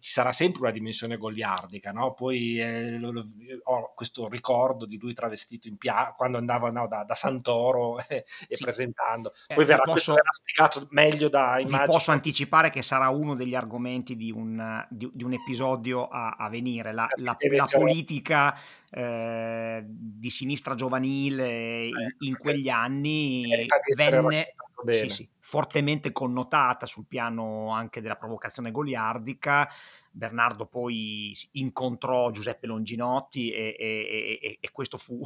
[0.00, 2.14] ci sarà sempre una dimensione goliardica, no?
[2.14, 3.26] Poi eh, lo, lo,
[3.64, 8.24] ho questo ricordo di lui travestito in piazza quando andava no, da, da, Santoro e,
[8.48, 8.62] e sì.
[8.62, 9.32] presentando.
[9.46, 11.78] Eh, Poi eh, verrà, posso, verrà, spiegato meglio da immagini.
[11.78, 16.36] Vi posso anticipare che sarà uno degli argomenti di un, di, di un episodio a,
[16.38, 18.58] a, venire, la, la, la politica
[18.90, 21.90] eh, di sinistra giovanile eh,
[22.20, 24.54] in quegli anni venne
[24.84, 29.68] sì, sì, fortemente connotata sul piano anche della provocazione goliardica.
[30.10, 35.20] Bernardo poi incontrò Giuseppe Longinotti e, e, e, e questo fu,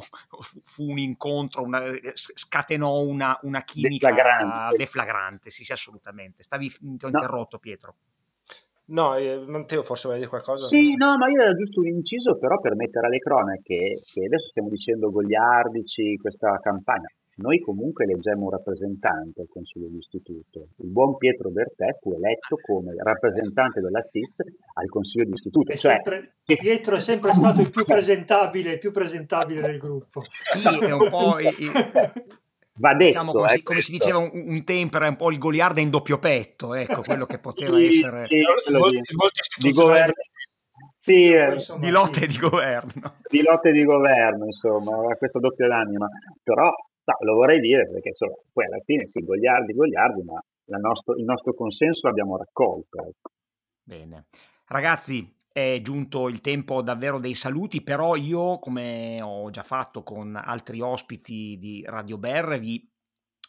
[0.63, 1.81] fu, un incontro, una,
[2.13, 4.77] scatenò una, una chimica deflagrante.
[4.77, 5.49] deflagrante.
[5.49, 6.43] Sì, sì, assolutamente.
[6.43, 7.19] Stavi, ti ho no.
[7.19, 7.95] interrotto Pietro.
[8.91, 10.67] No, eh, Matteo forse vuoi dire qualcosa?
[10.67, 14.47] Sì, no, ma io era giusto un inciso però per mettere alle cronache che adesso
[14.49, 17.07] stiamo dicendo goliardici, questa campagna.
[17.41, 20.69] Noi comunque eleggemmo un rappresentante al Consiglio d'istituto.
[20.77, 24.37] Il buon Pietro Bertè fu eletto come rappresentante della SIS
[24.75, 25.71] al Consiglio d'istituto.
[25.71, 30.21] È cioè, sempre, Pietro è sempre stato il più presentabile, il più presentabile del gruppo.
[30.29, 31.37] Sì, è un po'...
[32.75, 35.37] Va detto, diciamo come, si, come si, diceva un, un, tempo, era un po' il
[35.37, 38.27] goliarda in doppio petto, ecco, quello che poteva sì, essere...
[38.27, 39.01] Sì, di,
[39.57, 40.13] di governo,
[40.97, 43.15] sì, eh, di lotte di governo.
[43.27, 46.07] Di lotte di governo, insomma, questo doppio d'anima.
[46.43, 46.71] Però
[47.03, 50.41] No, lo vorrei dire perché insomma, poi alla fine sì, Gogliardi, Gogliardi, ma
[50.79, 52.99] nostro, il nostro consenso l'abbiamo raccolto.
[52.99, 53.31] Ecco.
[53.83, 54.27] Bene.
[54.67, 60.35] Ragazzi, è giunto il tempo davvero dei saluti, però io, come ho già fatto con
[60.35, 62.87] altri ospiti di Radio Berre, vi,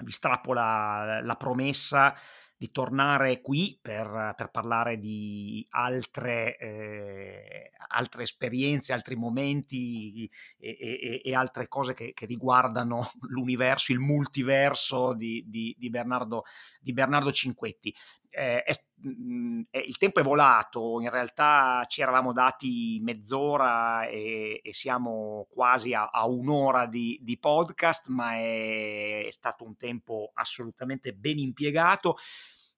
[0.03, 2.14] vi strappo la, la promessa
[2.62, 11.22] di tornare qui per, per parlare di altre, eh, altre, esperienze, altri momenti e, e,
[11.24, 16.44] e altre cose che, che, riguardano l'universo, il multiverso di, di, di, Bernardo,
[16.80, 17.92] di Bernardo Cinquetti.
[18.30, 18.72] Eh, è,
[19.08, 25.48] mm, è, il tempo è volato, in realtà ci eravamo dati mezz'ora e, e siamo
[25.50, 31.40] quasi a, a un'ora di, di, podcast, ma è, è stato un tempo assolutamente ben
[31.40, 32.16] impiegato.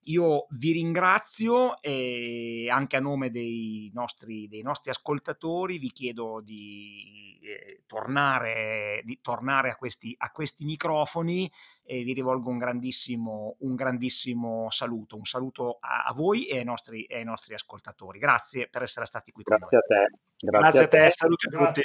[0.07, 7.39] Io vi ringrazio e anche a nome dei nostri, dei nostri ascoltatori vi chiedo di,
[7.41, 11.51] eh, tornare, di tornare a, questi, a, questi, microfoni
[11.83, 16.65] e vi rivolgo un grandissimo, un grandissimo saluto, un saluto a, a voi e ai,
[16.65, 18.19] nostri, e ai, nostri, ascoltatori.
[18.19, 19.97] Grazie per essere stati qui con Grazie noi.
[19.99, 20.17] A te.
[20.37, 21.81] Grazie, Grazie a te, saluti a tutti.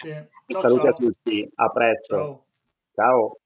[0.46, 0.90] Ciao, saluti ciao.
[0.90, 2.16] a tutti, a presto.
[2.16, 2.46] ciao.
[2.92, 3.39] ciao.